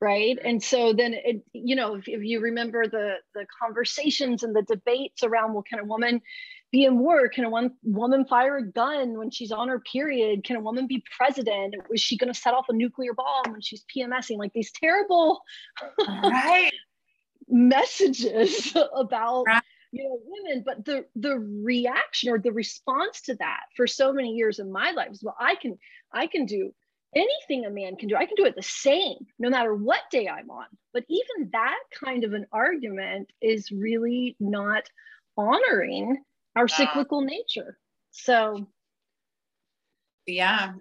right? 0.00 0.38
And 0.44 0.62
so 0.62 0.92
then 0.92 1.14
it 1.14 1.42
you 1.52 1.74
know 1.74 1.96
if, 1.96 2.08
if, 2.08 2.22
you 2.22 2.40
remember 2.40 2.86
the 2.86 3.14
the 3.34 3.46
conversations 3.60 4.42
and 4.42 4.54
the 4.54 4.62
debates 4.62 5.22
around 5.22 5.54
well 5.54 5.64
can 5.68 5.80
a 5.80 5.84
woman 5.84 6.20
be 6.70 6.84
in 6.84 6.98
war? 6.98 7.28
Can 7.28 7.44
a 7.44 7.50
one 7.50 7.72
woman 7.82 8.24
fire 8.26 8.58
a 8.58 8.66
gun 8.66 9.16
when 9.18 9.30
she's 9.30 9.52
on 9.52 9.68
her 9.68 9.80
period? 9.80 10.44
Can 10.44 10.56
a 10.56 10.60
woman 10.60 10.86
be 10.86 11.02
president? 11.16 11.74
Was 11.88 12.00
she 12.00 12.16
going 12.16 12.32
to 12.32 12.38
set 12.38 12.54
off 12.54 12.66
a 12.68 12.72
nuclear 12.72 13.14
bomb 13.14 13.52
when 13.52 13.60
she's 13.60 13.84
pmsing 13.94 14.38
like 14.38 14.52
these 14.52 14.70
terrible 14.72 15.40
right. 16.06 16.72
messages 17.48 18.76
about 18.94 19.44
right. 19.46 19.62
you 19.92 20.04
know 20.04 20.20
women. 20.24 20.62
But 20.64 20.84
the 20.84 21.06
the 21.16 21.38
reaction 21.38 22.30
or 22.30 22.38
the 22.38 22.52
response 22.52 23.22
to 23.22 23.34
that 23.36 23.62
for 23.76 23.86
so 23.86 24.12
many 24.12 24.34
years 24.34 24.58
in 24.58 24.70
my 24.70 24.90
life 24.90 25.10
is 25.12 25.22
well 25.22 25.36
i 25.40 25.54
can 25.54 25.78
i 26.12 26.26
can 26.26 26.44
do 26.44 26.72
anything 27.14 27.64
a 27.64 27.70
man 27.70 27.96
can 27.96 28.08
do, 28.08 28.16
I 28.16 28.26
can 28.26 28.36
do 28.36 28.44
it 28.44 28.54
the 28.56 28.62
same 28.62 29.26
no 29.38 29.50
matter 29.50 29.74
what 29.74 30.00
day 30.10 30.28
I'm 30.28 30.50
on. 30.50 30.66
But 30.92 31.04
even 31.08 31.50
that 31.52 31.78
kind 32.04 32.24
of 32.24 32.32
an 32.32 32.46
argument 32.52 33.30
is 33.40 33.70
really 33.70 34.36
not 34.40 34.84
honoring 35.36 36.22
our 36.56 36.68
cyclical 36.68 37.20
nature. 37.20 37.78
So, 38.10 38.66
yeah. 40.26 40.72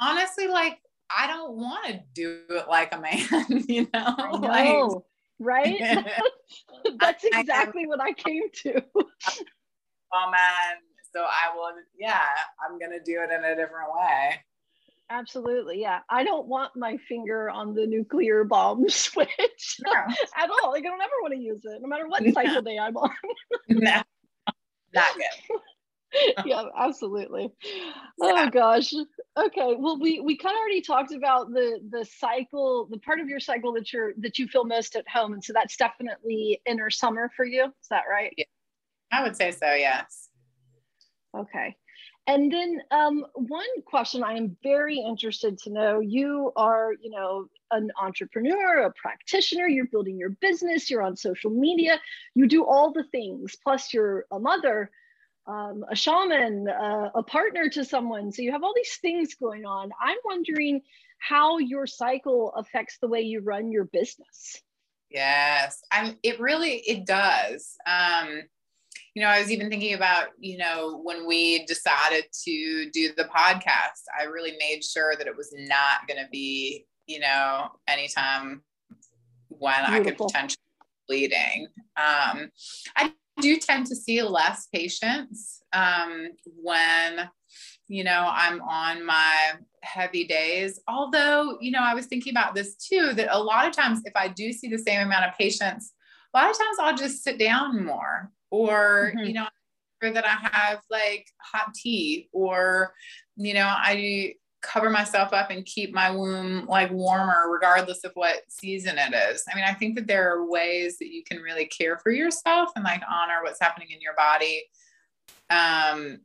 honestly, 0.00 0.48
like, 0.48 0.78
I 1.10 1.26
don't 1.26 1.56
want 1.56 1.86
to 1.86 2.00
do 2.14 2.40
it 2.48 2.68
like 2.68 2.94
a 2.94 3.00
man, 3.00 3.64
you 3.68 3.88
know? 3.92 4.16
know 4.18 4.38
like, 4.40 5.02
right? 5.38 5.80
That's 6.98 7.24
exactly 7.24 7.84
I 7.84 7.86
what 7.86 8.00
I 8.00 8.12
came 8.12 8.44
to. 8.62 8.82
Oh 10.12 10.30
man. 10.30 10.76
So 11.12 11.22
I 11.22 11.54
will, 11.54 11.70
yeah, 11.96 12.26
I'm 12.60 12.78
going 12.78 12.90
to 12.90 13.04
do 13.04 13.20
it 13.20 13.30
in 13.30 13.44
a 13.44 13.54
different 13.54 13.90
way. 13.94 14.40
Absolutely. 15.10 15.80
Yeah. 15.80 16.00
I 16.08 16.24
don't 16.24 16.46
want 16.46 16.72
my 16.76 16.96
finger 17.08 17.50
on 17.50 17.74
the 17.74 17.86
nuclear 17.86 18.44
bomb 18.44 18.88
switch 18.88 19.80
at 19.86 20.50
all. 20.62 20.70
Like 20.72 20.84
I 20.84 20.88
don't 20.88 21.00
ever 21.00 21.12
want 21.22 21.34
to 21.34 21.40
use 21.40 21.60
it, 21.64 21.80
no 21.82 21.88
matter 21.88 22.08
what 22.08 22.22
cycle 22.32 22.62
day 22.62 22.78
I'm 22.78 22.96
on. 22.96 23.10
no, 23.68 24.02
not 24.94 25.14
good. 25.14 25.60
yeah, 26.46 26.64
absolutely. 26.78 27.52
Yeah. 27.64 28.46
Oh 28.46 28.50
gosh. 28.50 28.94
Okay. 29.36 29.74
Well, 29.78 29.98
we 29.98 30.20
we 30.20 30.36
kind 30.36 30.54
of 30.54 30.60
already 30.60 30.80
talked 30.80 31.12
about 31.12 31.52
the 31.52 31.80
the 31.90 32.04
cycle, 32.04 32.86
the 32.90 32.98
part 32.98 33.20
of 33.20 33.28
your 33.28 33.40
cycle 33.40 33.72
that 33.74 33.92
you're 33.92 34.14
that 34.18 34.38
you 34.38 34.46
feel 34.46 34.64
most 34.64 34.96
at 34.96 35.08
home, 35.08 35.32
and 35.32 35.42
so 35.42 35.52
that's 35.52 35.76
definitely 35.76 36.60
inner 36.66 36.88
summer 36.88 37.30
for 37.36 37.44
you. 37.44 37.64
Is 37.64 37.88
that 37.90 38.04
right? 38.08 38.32
Yeah. 38.36 38.44
I 39.12 39.22
would 39.22 39.36
say 39.36 39.50
so. 39.50 39.74
Yes. 39.74 40.28
Okay. 41.36 41.76
And 42.26 42.50
then 42.50 42.80
um, 42.90 43.26
one 43.34 43.82
question 43.84 44.24
I 44.24 44.32
am 44.34 44.56
very 44.62 44.98
interested 44.98 45.58
to 45.58 45.70
know, 45.70 46.00
you 46.00 46.52
are, 46.56 46.92
you 46.98 47.10
know, 47.10 47.48
an 47.70 47.90
entrepreneur, 48.00 48.86
a 48.86 48.92
practitioner, 48.92 49.68
you're 49.68 49.86
building 49.86 50.16
your 50.16 50.30
business, 50.30 50.90
you're 50.90 51.02
on 51.02 51.16
social 51.16 51.50
media, 51.50 52.00
you 52.34 52.48
do 52.48 52.64
all 52.64 52.92
the 52.92 53.04
things, 53.04 53.56
plus 53.62 53.92
you're 53.92 54.24
a 54.30 54.38
mother, 54.38 54.90
um, 55.46 55.84
a 55.90 55.94
shaman, 55.94 56.66
uh, 56.66 57.10
a 57.14 57.22
partner 57.22 57.68
to 57.68 57.84
someone. 57.84 58.32
So 58.32 58.40
you 58.40 58.52
have 58.52 58.64
all 58.64 58.72
these 58.74 58.96
things 59.02 59.34
going 59.34 59.66
on. 59.66 59.90
I'm 60.00 60.16
wondering 60.24 60.80
how 61.18 61.58
your 61.58 61.86
cycle 61.86 62.54
affects 62.56 62.96
the 63.02 63.08
way 63.08 63.20
you 63.20 63.40
run 63.40 63.70
your 63.70 63.84
business. 63.84 64.62
Yes, 65.10 65.82
I'm, 65.92 66.16
it 66.22 66.40
really, 66.40 66.76
it 66.76 67.04
does. 67.04 67.76
Um, 67.86 68.44
you 69.14 69.22
know, 69.22 69.28
I 69.28 69.40
was 69.40 69.50
even 69.50 69.70
thinking 69.70 69.94
about, 69.94 70.28
you 70.38 70.58
know, 70.58 71.00
when 71.04 71.26
we 71.26 71.64
decided 71.66 72.24
to 72.44 72.90
do 72.92 73.12
the 73.16 73.24
podcast, 73.24 74.02
I 74.18 74.24
really 74.24 74.56
made 74.58 74.82
sure 74.82 75.14
that 75.16 75.28
it 75.28 75.36
was 75.36 75.54
not 75.56 76.08
going 76.08 76.20
to 76.20 76.28
be, 76.32 76.86
you 77.06 77.20
know, 77.20 77.68
anytime 77.86 78.62
when 79.48 79.74
Beautiful. 79.86 79.94
I 79.94 80.04
could 80.04 80.18
potentially 80.18 80.58
bleeding. 81.06 81.68
Um, 81.96 82.50
I 82.96 83.12
do 83.40 83.56
tend 83.56 83.86
to 83.86 83.96
see 83.96 84.20
less 84.20 84.66
patients 84.72 85.62
um, 85.72 86.30
when, 86.60 87.30
you 87.86 88.02
know, 88.02 88.28
I'm 88.28 88.60
on 88.62 89.06
my 89.06 89.52
heavy 89.82 90.24
days. 90.24 90.80
Although, 90.88 91.58
you 91.60 91.70
know, 91.70 91.82
I 91.82 91.94
was 91.94 92.06
thinking 92.06 92.32
about 92.32 92.56
this 92.56 92.74
too, 92.74 93.12
that 93.14 93.28
a 93.30 93.38
lot 93.38 93.68
of 93.68 93.76
times 93.76 94.00
if 94.04 94.16
I 94.16 94.26
do 94.26 94.52
see 94.52 94.68
the 94.68 94.78
same 94.78 95.02
amount 95.02 95.26
of 95.26 95.38
patients, 95.38 95.92
a 96.32 96.38
lot 96.38 96.50
of 96.50 96.58
times 96.58 96.76
I'll 96.80 96.96
just 96.96 97.22
sit 97.22 97.38
down 97.38 97.84
more 97.84 98.32
or 98.54 99.12
mm-hmm. 99.14 99.26
you 99.26 99.32
know 99.34 99.46
that 100.00 100.26
I 100.26 100.36
have 100.52 100.80
like 100.90 101.26
hot 101.40 101.72
tea 101.74 102.28
or 102.32 102.92
you 103.36 103.54
know 103.54 103.66
I 103.66 104.34
cover 104.60 104.90
myself 104.90 105.32
up 105.32 105.50
and 105.50 105.64
keep 105.66 105.92
my 105.92 106.10
womb 106.10 106.66
like 106.66 106.90
warmer 106.90 107.50
regardless 107.50 108.02
of 108.04 108.12
what 108.14 108.42
season 108.48 108.96
it 108.98 109.14
is. 109.14 109.44
I 109.50 109.54
mean, 109.54 109.64
I 109.64 109.74
think 109.74 109.94
that 109.96 110.06
there 110.06 110.32
are 110.32 110.48
ways 110.48 110.98
that 110.98 111.08
you 111.08 111.22
can 111.22 111.42
really 111.42 111.66
care 111.66 111.98
for 111.98 112.10
yourself 112.10 112.70
and 112.74 112.84
like 112.84 113.02
honor 113.10 113.42
what's 113.42 113.60
happening 113.60 113.88
in 113.90 114.00
your 114.00 114.14
body. 114.14 114.62
Um, 115.50 116.20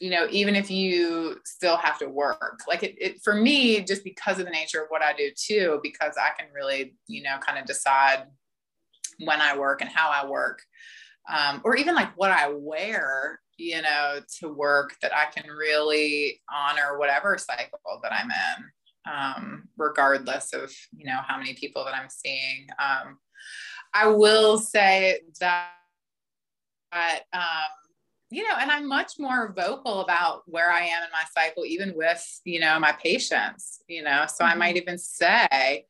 you 0.00 0.10
know, 0.10 0.26
even 0.30 0.56
if 0.56 0.70
you 0.70 1.36
still 1.44 1.76
have 1.76 1.98
to 2.00 2.08
work, 2.08 2.62
like 2.66 2.82
it, 2.82 2.96
it 3.00 3.22
for 3.22 3.34
me, 3.34 3.80
just 3.84 4.02
because 4.02 4.40
of 4.40 4.46
the 4.46 4.50
nature 4.50 4.82
of 4.82 4.88
what 4.88 5.02
I 5.02 5.12
do 5.12 5.30
too, 5.36 5.78
because 5.84 6.14
I 6.20 6.30
can 6.36 6.52
really, 6.52 6.96
you 7.06 7.22
know, 7.22 7.38
kind 7.38 7.58
of 7.58 7.66
decide 7.66 8.24
when 9.20 9.40
I 9.40 9.56
work 9.56 9.80
and 9.80 9.90
how 9.90 10.10
I 10.10 10.26
work 10.26 10.62
um, 11.28 11.60
or 11.64 11.76
even 11.76 11.94
like 11.94 12.16
what 12.16 12.30
I 12.30 12.48
wear, 12.48 13.40
you 13.56 13.80
know, 13.82 14.20
to 14.40 14.48
work 14.48 14.94
that 15.02 15.12
I 15.14 15.26
can 15.26 15.50
really 15.50 16.40
honor 16.52 16.98
whatever 16.98 17.38
cycle 17.38 17.78
that 18.02 18.12
I'm 18.12 18.30
in, 18.30 19.12
um, 19.12 19.68
regardless 19.76 20.52
of, 20.52 20.72
you 20.96 21.06
know, 21.06 21.20
how 21.26 21.38
many 21.38 21.54
people 21.54 21.84
that 21.84 21.94
I'm 21.94 22.08
seeing. 22.08 22.66
Um, 22.78 23.18
I 23.94 24.06
will 24.06 24.58
say 24.58 25.20
that, 25.40 25.68
um, 27.32 27.42
you 28.30 28.42
know, 28.48 28.54
and 28.58 28.70
I'm 28.70 28.88
much 28.88 29.12
more 29.18 29.52
vocal 29.54 30.00
about 30.00 30.42
where 30.46 30.72
I 30.72 30.80
am 30.80 31.02
in 31.02 31.10
my 31.12 31.24
cycle, 31.36 31.66
even 31.66 31.92
with, 31.94 32.40
you 32.44 32.60
know, 32.60 32.80
my 32.80 32.92
patients, 32.92 33.82
you 33.88 34.02
know, 34.02 34.24
so 34.26 34.44
mm-hmm. 34.44 34.52
I 34.52 34.56
might 34.56 34.76
even 34.76 34.96
say, 34.96 35.84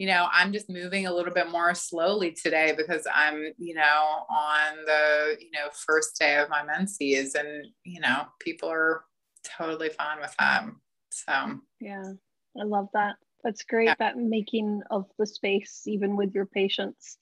you 0.00 0.06
know, 0.06 0.28
I'm 0.32 0.50
just 0.50 0.70
moving 0.70 1.06
a 1.06 1.12
little 1.12 1.32
bit 1.32 1.50
more 1.50 1.74
slowly 1.74 2.32
today 2.32 2.72
because 2.74 3.06
I'm, 3.14 3.52
you 3.58 3.74
know, 3.74 4.24
on 4.30 4.76
the, 4.86 5.36
you 5.38 5.50
know, 5.50 5.68
first 5.86 6.18
day 6.18 6.38
of 6.38 6.48
my 6.48 6.64
menses 6.64 7.34
and, 7.34 7.66
you 7.84 8.00
know, 8.00 8.22
people 8.38 8.70
are 8.70 9.04
totally 9.58 9.90
fine 9.90 10.18
with 10.18 10.34
that. 10.38 10.64
So, 11.10 11.60
yeah, 11.80 12.12
I 12.58 12.64
love 12.64 12.88
that. 12.94 13.16
That's 13.44 13.62
great. 13.62 13.88
Yeah. 13.88 13.94
That 13.98 14.16
making 14.16 14.80
of 14.90 15.04
the 15.18 15.26
space, 15.26 15.82
even 15.84 16.16
with 16.16 16.34
your 16.34 16.46
patients. 16.46 17.18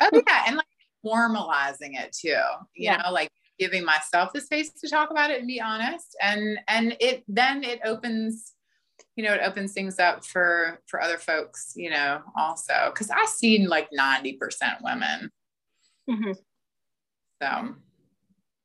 oh, 0.00 0.08
yeah. 0.26 0.44
And 0.46 0.56
like 0.56 0.64
formalizing 1.04 2.00
it 2.00 2.16
too, 2.18 2.28
you 2.74 2.86
yeah. 2.86 3.02
know, 3.04 3.12
like 3.12 3.28
giving 3.58 3.84
myself 3.84 4.32
the 4.32 4.40
space 4.40 4.70
to 4.80 4.88
talk 4.88 5.10
about 5.10 5.30
it 5.30 5.40
and 5.40 5.46
be 5.46 5.60
honest. 5.60 6.16
And, 6.22 6.58
and 6.66 6.96
it, 6.98 7.24
then 7.28 7.62
it 7.62 7.80
opens, 7.84 8.54
you 9.16 9.24
know, 9.24 9.34
it 9.34 9.40
opens 9.44 9.72
things 9.72 9.98
up 9.98 10.24
for 10.24 10.80
for 10.86 11.00
other 11.00 11.18
folks, 11.18 11.72
you 11.76 11.90
know, 11.90 12.22
also 12.36 12.90
because 12.92 13.10
I 13.10 13.26
see 13.26 13.66
like 13.66 13.88
90% 13.98 14.38
women. 14.82 15.30
Mm-hmm. 16.08 16.32
So 17.42 17.74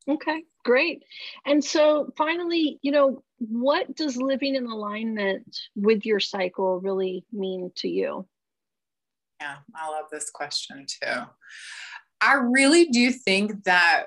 okay, 0.09 0.43
great. 0.63 1.03
And 1.45 1.63
so 1.63 2.11
finally, 2.17 2.79
you 2.81 2.91
know, 2.91 3.23
what 3.39 3.95
does 3.95 4.17
living 4.17 4.55
in 4.55 4.65
alignment 4.65 5.57
with 5.75 6.05
your 6.05 6.19
cycle 6.19 6.79
really 6.79 7.25
mean 7.31 7.71
to 7.77 7.89
you? 7.89 8.27
Yeah, 9.41 9.57
I 9.75 9.89
love 9.89 10.05
this 10.11 10.31
question 10.31 10.85
too. 10.87 11.23
I 12.21 12.33
really 12.35 12.85
do 12.85 13.11
think 13.11 13.65
that 13.65 14.05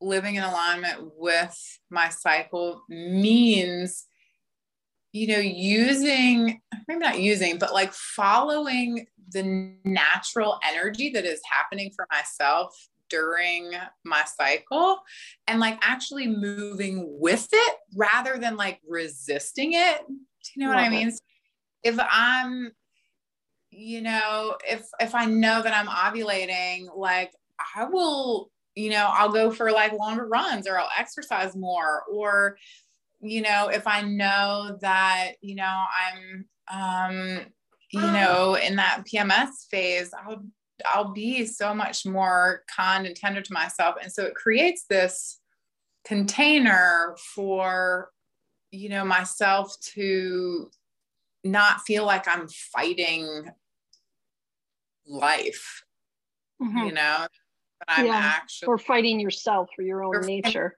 living 0.00 0.36
in 0.36 0.42
alignment 0.42 1.12
with 1.16 1.56
my 1.90 2.08
cycle 2.08 2.82
means 2.88 4.07
you 5.12 5.26
know, 5.26 5.38
using, 5.38 6.60
maybe 6.86 7.00
not 7.00 7.20
using, 7.20 7.58
but 7.58 7.72
like 7.72 7.92
following 7.92 9.06
the 9.32 9.74
natural 9.84 10.58
energy 10.66 11.10
that 11.10 11.24
is 11.24 11.40
happening 11.50 11.90
for 11.94 12.06
myself 12.10 12.88
during 13.08 13.72
my 14.04 14.22
cycle 14.24 15.00
and 15.46 15.60
like 15.60 15.78
actually 15.80 16.26
moving 16.26 17.06
with 17.18 17.48
it 17.50 17.76
rather 17.96 18.38
than 18.38 18.56
like 18.56 18.80
resisting 18.86 19.72
it. 19.72 20.06
Do 20.06 20.50
you 20.54 20.62
know 20.62 20.68
Love 20.68 20.76
what 20.76 20.84
I 20.84 20.88
mean? 20.90 21.08
It. 21.08 21.20
If 21.84 21.98
I'm, 21.98 22.72
you 23.70 24.02
know, 24.02 24.56
if 24.68 24.84
if 25.00 25.14
I 25.14 25.24
know 25.24 25.62
that 25.62 25.74
I'm 25.74 25.86
ovulating, 25.86 26.86
like 26.96 27.32
I 27.76 27.84
will, 27.84 28.50
you 28.74 28.90
know, 28.90 29.10
I'll 29.12 29.32
go 29.32 29.50
for 29.50 29.70
like 29.70 29.92
longer 29.92 30.26
runs 30.26 30.66
or 30.66 30.78
I'll 30.78 30.90
exercise 30.98 31.56
more 31.56 32.02
or 32.12 32.56
you 33.20 33.42
know, 33.42 33.68
if 33.68 33.86
I 33.86 34.02
know 34.02 34.78
that, 34.80 35.32
you 35.40 35.54
know, 35.54 35.84
I'm 36.04 36.46
um 36.70 37.40
you 37.90 38.00
know, 38.00 38.54
in 38.54 38.76
that 38.76 39.04
PMS 39.06 39.66
phase, 39.70 40.10
I'll 40.12 40.44
I'll 40.86 41.12
be 41.12 41.46
so 41.46 41.74
much 41.74 42.06
more 42.06 42.62
kind 42.74 43.06
and 43.06 43.16
tender 43.16 43.40
to 43.40 43.52
myself. 43.52 43.96
And 44.00 44.12
so 44.12 44.24
it 44.24 44.34
creates 44.34 44.84
this 44.88 45.40
container 46.04 47.16
for 47.34 48.10
you 48.70 48.88
know 48.88 49.04
myself 49.04 49.74
to 49.80 50.70
not 51.44 51.80
feel 51.82 52.04
like 52.04 52.28
I'm 52.28 52.48
fighting 52.48 53.48
life, 55.06 55.84
mm-hmm. 56.62 56.86
you 56.86 56.92
know, 56.92 57.26
I'm 57.86 58.06
yeah. 58.06 58.32
actually 58.36 58.68
or 58.68 58.78
fighting 58.78 59.20
yourself 59.20 59.68
for 59.74 59.82
your 59.82 60.04
own 60.04 60.20
nature. 60.26 60.76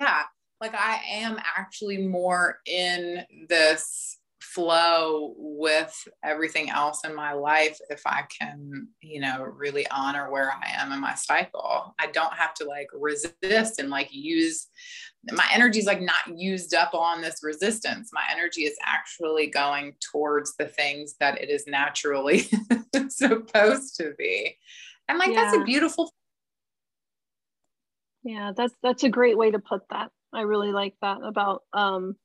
Yeah. 0.00 0.22
Like 0.60 0.74
I 0.74 1.00
am 1.08 1.38
actually 1.56 1.98
more 1.98 2.58
in 2.66 3.24
this 3.48 4.18
flow 4.40 5.34
with 5.36 5.94
everything 6.24 6.70
else 6.70 7.04
in 7.04 7.14
my 7.14 7.32
life 7.32 7.78
if 7.90 8.02
I 8.06 8.22
can, 8.40 8.88
you 9.00 9.20
know, 9.20 9.42
really 9.42 9.86
honor 9.88 10.30
where 10.30 10.52
I 10.52 10.70
am 10.80 10.90
in 10.92 11.00
my 11.00 11.14
cycle. 11.14 11.94
I 11.98 12.06
don't 12.06 12.32
have 12.32 12.54
to 12.54 12.64
like 12.64 12.88
resist 12.92 13.78
and 13.78 13.90
like 13.90 14.08
use 14.10 14.66
my 15.32 15.44
energy 15.52 15.78
is 15.78 15.86
like 15.86 16.00
not 16.00 16.36
used 16.36 16.74
up 16.74 16.94
on 16.94 17.20
this 17.20 17.40
resistance. 17.42 18.10
My 18.12 18.22
energy 18.30 18.62
is 18.62 18.76
actually 18.84 19.48
going 19.48 19.94
towards 20.12 20.56
the 20.56 20.66
things 20.66 21.14
that 21.20 21.40
it 21.40 21.50
is 21.50 21.66
naturally 21.66 22.48
supposed 23.08 23.96
to 23.96 24.14
be. 24.16 24.56
And 25.08 25.18
like 25.18 25.30
yeah. 25.30 25.42
that's 25.42 25.56
a 25.56 25.64
beautiful 25.64 26.10
Yeah, 28.22 28.52
that's 28.56 28.74
that's 28.82 29.02
a 29.02 29.08
great 29.08 29.36
way 29.36 29.50
to 29.50 29.58
put 29.58 29.82
that. 29.90 30.10
I 30.32 30.42
really 30.42 30.72
like 30.72 30.94
that 31.02 31.18
about 31.22 31.62
um 31.72 32.16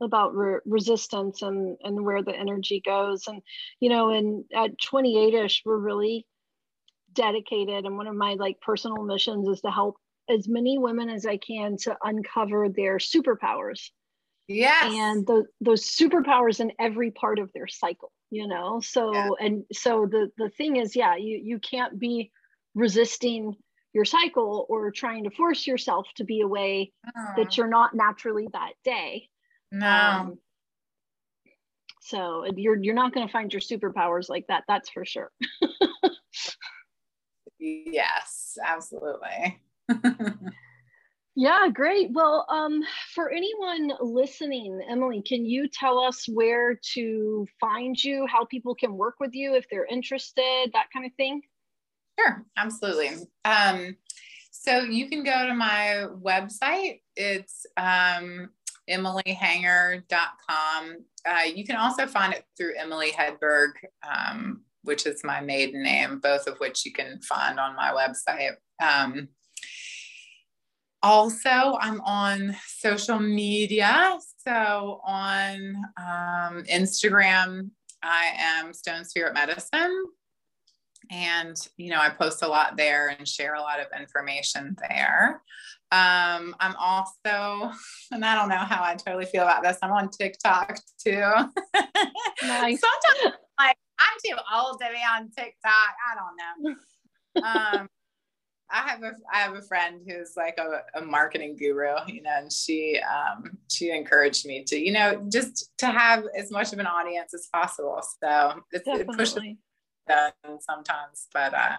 about 0.00 0.34
re- 0.34 0.60
resistance 0.64 1.42
and 1.42 1.76
and 1.82 2.04
where 2.04 2.22
the 2.22 2.34
energy 2.34 2.82
goes 2.84 3.26
and 3.26 3.42
you 3.80 3.90
know 3.90 4.10
and 4.10 4.44
at 4.54 4.78
28ish 4.78 5.60
we're 5.64 5.76
really 5.76 6.26
dedicated 7.12 7.84
and 7.84 7.96
one 7.96 8.06
of 8.06 8.14
my 8.14 8.34
like 8.34 8.60
personal 8.60 9.04
missions 9.04 9.48
is 9.48 9.60
to 9.60 9.70
help 9.70 9.96
as 10.30 10.48
many 10.48 10.78
women 10.78 11.08
as 11.08 11.26
I 11.26 11.36
can 11.36 11.76
to 11.78 11.96
uncover 12.02 12.68
their 12.68 12.98
superpowers. 12.98 13.90
Yeah. 14.48 14.90
And 14.90 15.26
the, 15.26 15.44
those 15.60 15.84
superpowers 15.84 16.60
in 16.60 16.72
every 16.78 17.10
part 17.10 17.38
of 17.38 17.52
their 17.52 17.68
cycle, 17.68 18.12
you 18.30 18.46
know? 18.46 18.80
So, 18.80 19.12
yeah. 19.12 19.28
and 19.40 19.64
so 19.72 20.06
the, 20.10 20.30
the 20.38 20.50
thing 20.50 20.76
is, 20.76 20.96
yeah, 20.96 21.16
you, 21.16 21.40
you 21.42 21.58
can't 21.58 21.98
be 21.98 22.30
resisting 22.74 23.54
your 23.92 24.04
cycle 24.04 24.66
or 24.68 24.90
trying 24.90 25.24
to 25.24 25.30
force 25.30 25.66
yourself 25.66 26.06
to 26.16 26.24
be 26.24 26.40
a 26.40 26.48
way 26.48 26.92
that 27.36 27.56
you're 27.56 27.68
not 27.68 27.94
naturally 27.94 28.48
that 28.52 28.72
day. 28.84 29.28
No. 29.72 29.86
Um, 29.86 30.38
so 32.00 32.44
you're 32.56 32.82
you're 32.82 32.94
not 32.94 33.12
going 33.12 33.26
to 33.26 33.32
find 33.32 33.52
your 33.52 33.60
superpowers 33.60 34.28
like 34.28 34.46
that. 34.48 34.64
That's 34.66 34.90
for 34.90 35.04
sure. 35.04 35.30
yes, 37.58 38.58
absolutely. 38.64 39.60
yeah, 41.36 41.68
great. 41.72 42.10
Well, 42.12 42.46
um, 42.48 42.82
for 43.14 43.30
anyone 43.30 43.92
listening, 44.00 44.80
Emily, 44.88 45.22
can 45.22 45.44
you 45.44 45.68
tell 45.68 45.98
us 45.98 46.26
where 46.28 46.78
to 46.94 47.46
find 47.60 48.02
you, 48.02 48.26
how 48.26 48.44
people 48.44 48.74
can 48.74 48.96
work 48.96 49.16
with 49.20 49.34
you 49.34 49.54
if 49.54 49.66
they're 49.70 49.86
interested, 49.86 50.70
that 50.72 50.86
kind 50.92 51.06
of 51.06 51.12
thing? 51.16 51.42
Sure, 52.20 52.44
absolutely. 52.56 53.10
Um, 53.44 53.96
so 54.50 54.80
you 54.80 55.08
can 55.08 55.22
go 55.24 55.46
to 55.46 55.54
my 55.54 56.06
website. 56.22 57.00
It's 57.16 57.64
um, 57.76 58.50
emilyhanger.com. 58.90 60.96
Uh, 61.26 61.42
you 61.54 61.64
can 61.64 61.76
also 61.76 62.06
find 62.06 62.34
it 62.34 62.44
through 62.56 62.74
Emily 62.78 63.12
Hedberg, 63.12 63.72
um, 64.06 64.62
which 64.82 65.06
is 65.06 65.24
my 65.24 65.40
maiden 65.40 65.82
name, 65.82 66.18
both 66.18 66.46
of 66.46 66.58
which 66.58 66.84
you 66.84 66.92
can 66.92 67.20
find 67.22 67.58
on 67.58 67.74
my 67.74 67.90
website. 67.90 68.52
Um, 68.82 69.28
also, 71.02 71.78
I'm 71.80 72.02
on 72.02 72.54
social 72.66 73.18
media. 73.18 74.18
So 74.46 75.00
on 75.04 75.76
um, 75.96 76.64
Instagram, 76.64 77.70
I 78.02 78.32
am 78.38 78.74
Stone 78.74 79.06
Spirit 79.06 79.32
Medicine. 79.34 80.04
And, 81.10 81.56
you 81.76 81.90
know, 81.90 81.98
I 81.98 82.08
post 82.08 82.42
a 82.42 82.48
lot 82.48 82.76
there 82.76 83.08
and 83.08 83.26
share 83.26 83.54
a 83.54 83.60
lot 83.60 83.80
of 83.80 83.86
information 83.98 84.76
there. 84.88 85.42
Um, 85.92 86.54
I'm 86.60 86.76
also, 86.78 87.72
and 88.12 88.24
I 88.24 88.36
don't 88.36 88.48
know 88.48 88.56
how 88.56 88.82
I 88.82 88.94
totally 88.94 89.26
feel 89.26 89.42
about 89.42 89.62
this, 89.62 89.78
I'm 89.82 89.92
on 89.92 90.10
TikTok 90.10 90.78
too. 91.04 91.32
Nice. 92.42 92.80
Sometimes 92.80 93.36
like 93.58 93.76
I'm 93.98 94.18
too 94.24 94.36
old 94.54 94.80
to 94.80 94.86
be 94.90 94.98
on 94.98 95.30
TikTok. 95.30 95.54
I 95.66 96.14
don't 96.16 96.64
know. 96.64 97.42
Um, 97.46 97.88
I 98.72 98.88
have 98.88 99.02
a 99.02 99.12
I 99.32 99.38
have 99.38 99.54
a 99.54 99.62
friend 99.62 100.00
who's 100.06 100.34
like 100.36 100.58
a, 100.58 100.98
a 100.98 101.04
marketing 101.04 101.56
guru, 101.56 101.96
you 102.06 102.22
know, 102.22 102.30
and 102.34 102.52
she 102.52 103.00
um, 103.00 103.58
she 103.68 103.90
encouraged 103.90 104.46
me 104.46 104.62
to, 104.64 104.78
you 104.78 104.92
know, 104.92 105.26
just 105.28 105.72
to 105.78 105.86
have 105.86 106.24
as 106.38 106.52
much 106.52 106.72
of 106.72 106.78
an 106.78 106.86
audience 106.86 107.34
as 107.34 107.48
possible. 107.52 108.00
So 108.22 108.62
it's, 108.70 108.86
it 108.86 109.08
pushes 109.08 109.34
done 110.06 110.32
sometimes, 110.60 111.28
but 111.32 111.54
uh, 111.54 111.76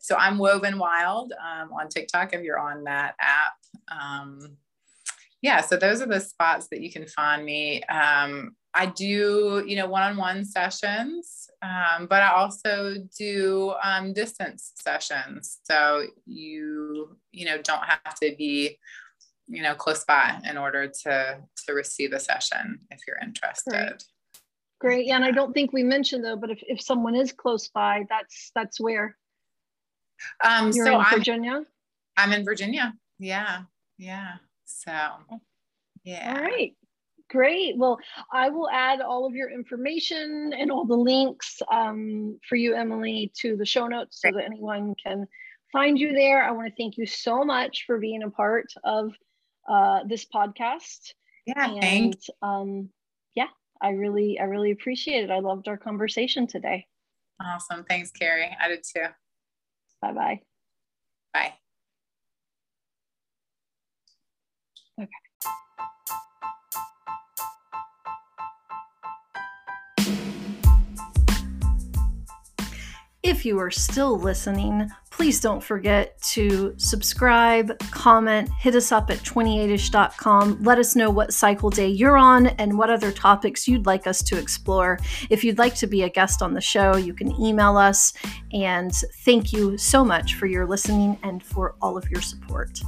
so 0.00 0.16
I'm 0.16 0.38
Woven 0.38 0.78
Wild 0.78 1.32
um, 1.32 1.72
on 1.72 1.88
TikTok 1.88 2.34
if 2.34 2.42
you're 2.42 2.58
on 2.58 2.84
that 2.84 3.14
app. 3.20 3.54
Um, 3.90 4.56
yeah, 5.40 5.60
so 5.60 5.76
those 5.76 6.02
are 6.02 6.06
the 6.06 6.20
spots 6.20 6.68
that 6.68 6.80
you 6.80 6.90
can 6.90 7.06
find 7.06 7.44
me. 7.44 7.82
Um, 7.84 8.56
I 8.74 8.86
do, 8.86 9.64
you 9.66 9.76
know, 9.76 9.88
one-on-one 9.88 10.44
sessions, 10.44 11.48
um, 11.62 12.06
but 12.06 12.22
I 12.22 12.32
also 12.32 12.96
do 13.16 13.74
um, 13.82 14.12
distance 14.12 14.72
sessions. 14.76 15.58
So 15.64 16.06
you, 16.26 17.16
you 17.32 17.46
know, 17.46 17.58
don't 17.62 17.82
have 17.84 18.14
to 18.20 18.34
be, 18.36 18.78
you 19.46 19.62
know, 19.62 19.74
close 19.74 20.04
by 20.04 20.38
in 20.48 20.58
order 20.58 20.86
to 21.04 21.38
to 21.66 21.72
receive 21.72 22.12
a 22.12 22.20
session 22.20 22.80
if 22.90 23.00
you're 23.06 23.18
interested. 23.22 23.70
Great. 23.70 24.04
Great. 24.80 25.06
Yeah, 25.06 25.16
and 25.16 25.24
I 25.24 25.32
don't 25.32 25.52
think 25.52 25.72
we 25.72 25.82
mentioned 25.82 26.24
though, 26.24 26.36
but 26.36 26.50
if, 26.50 26.62
if 26.66 26.80
someone 26.80 27.16
is 27.16 27.32
close 27.32 27.68
by, 27.68 28.04
that's 28.08 28.50
that's 28.54 28.80
where. 28.80 29.16
Um, 30.44 30.72
you're 30.72 30.86
so 30.86 31.00
in 31.00 31.06
Virginia. 31.10 31.50
I'm, 31.52 31.58
Virginia. 31.58 31.66
I'm 32.16 32.32
in 32.32 32.44
Virginia. 32.44 32.94
Yeah, 33.18 33.62
yeah. 33.98 34.32
So, 34.64 34.92
yeah. 36.04 36.34
All 36.36 36.42
right. 36.42 36.74
Great. 37.30 37.76
Well, 37.76 37.98
I 38.32 38.48
will 38.48 38.70
add 38.70 39.00
all 39.00 39.26
of 39.26 39.34
your 39.34 39.50
information 39.50 40.52
and 40.56 40.70
all 40.70 40.86
the 40.86 40.96
links 40.96 41.60
um, 41.70 42.38
for 42.48 42.56
you, 42.56 42.74
Emily, 42.74 43.32
to 43.40 43.56
the 43.56 43.66
show 43.66 43.86
notes 43.86 44.20
so 44.22 44.30
that 44.32 44.44
anyone 44.44 44.94
can 44.94 45.26
find 45.72 45.98
you 45.98 46.12
there. 46.12 46.42
I 46.42 46.52
want 46.52 46.68
to 46.68 46.74
thank 46.82 46.96
you 46.96 47.06
so 47.06 47.44
much 47.44 47.84
for 47.86 47.98
being 47.98 48.22
a 48.22 48.30
part 48.30 48.66
of 48.82 49.12
uh, 49.68 50.04
this 50.06 50.24
podcast. 50.24 51.12
Yeah, 51.44 51.70
and 51.70 52.16
um, 52.40 52.68
yeah, 52.78 52.97
I 53.80 53.90
really, 53.90 54.38
I 54.40 54.44
really 54.44 54.70
appreciate 54.72 55.24
it. 55.24 55.30
I 55.30 55.38
loved 55.38 55.68
our 55.68 55.76
conversation 55.76 56.46
today. 56.46 56.86
Awesome. 57.40 57.84
Thanks, 57.84 58.10
Carrie. 58.10 58.56
I 58.60 58.68
did 58.68 58.82
too. 58.82 59.06
Bye-bye. 60.02 60.40
Bye. 61.32 61.54
Okay. 65.00 65.08
If 73.22 73.44
you 73.44 73.58
are 73.58 73.70
still 73.70 74.18
listening, 74.18 74.90
please 75.18 75.40
don't 75.40 75.60
forget 75.60 76.16
to 76.22 76.72
subscribe, 76.76 77.76
comment, 77.90 78.48
hit 78.60 78.76
us 78.76 78.92
up 78.92 79.10
at 79.10 79.18
28ish.com. 79.18 80.62
Let 80.62 80.78
us 80.78 80.94
know 80.94 81.10
what 81.10 81.34
cycle 81.34 81.70
day 81.70 81.88
you're 81.88 82.16
on 82.16 82.46
and 82.46 82.78
what 82.78 82.88
other 82.88 83.10
topics 83.10 83.66
you'd 83.66 83.84
like 83.84 84.06
us 84.06 84.22
to 84.22 84.38
explore. 84.38 84.96
If 85.28 85.42
you'd 85.42 85.58
like 85.58 85.74
to 85.74 85.88
be 85.88 86.04
a 86.04 86.08
guest 86.08 86.40
on 86.40 86.54
the 86.54 86.60
show, 86.60 86.94
you 86.96 87.14
can 87.14 87.32
email 87.40 87.76
us. 87.76 88.12
And 88.52 88.92
thank 89.24 89.52
you 89.52 89.76
so 89.76 90.04
much 90.04 90.36
for 90.36 90.46
your 90.46 90.68
listening 90.68 91.18
and 91.24 91.42
for 91.42 91.74
all 91.82 91.98
of 91.98 92.08
your 92.12 92.22
support. 92.22 92.78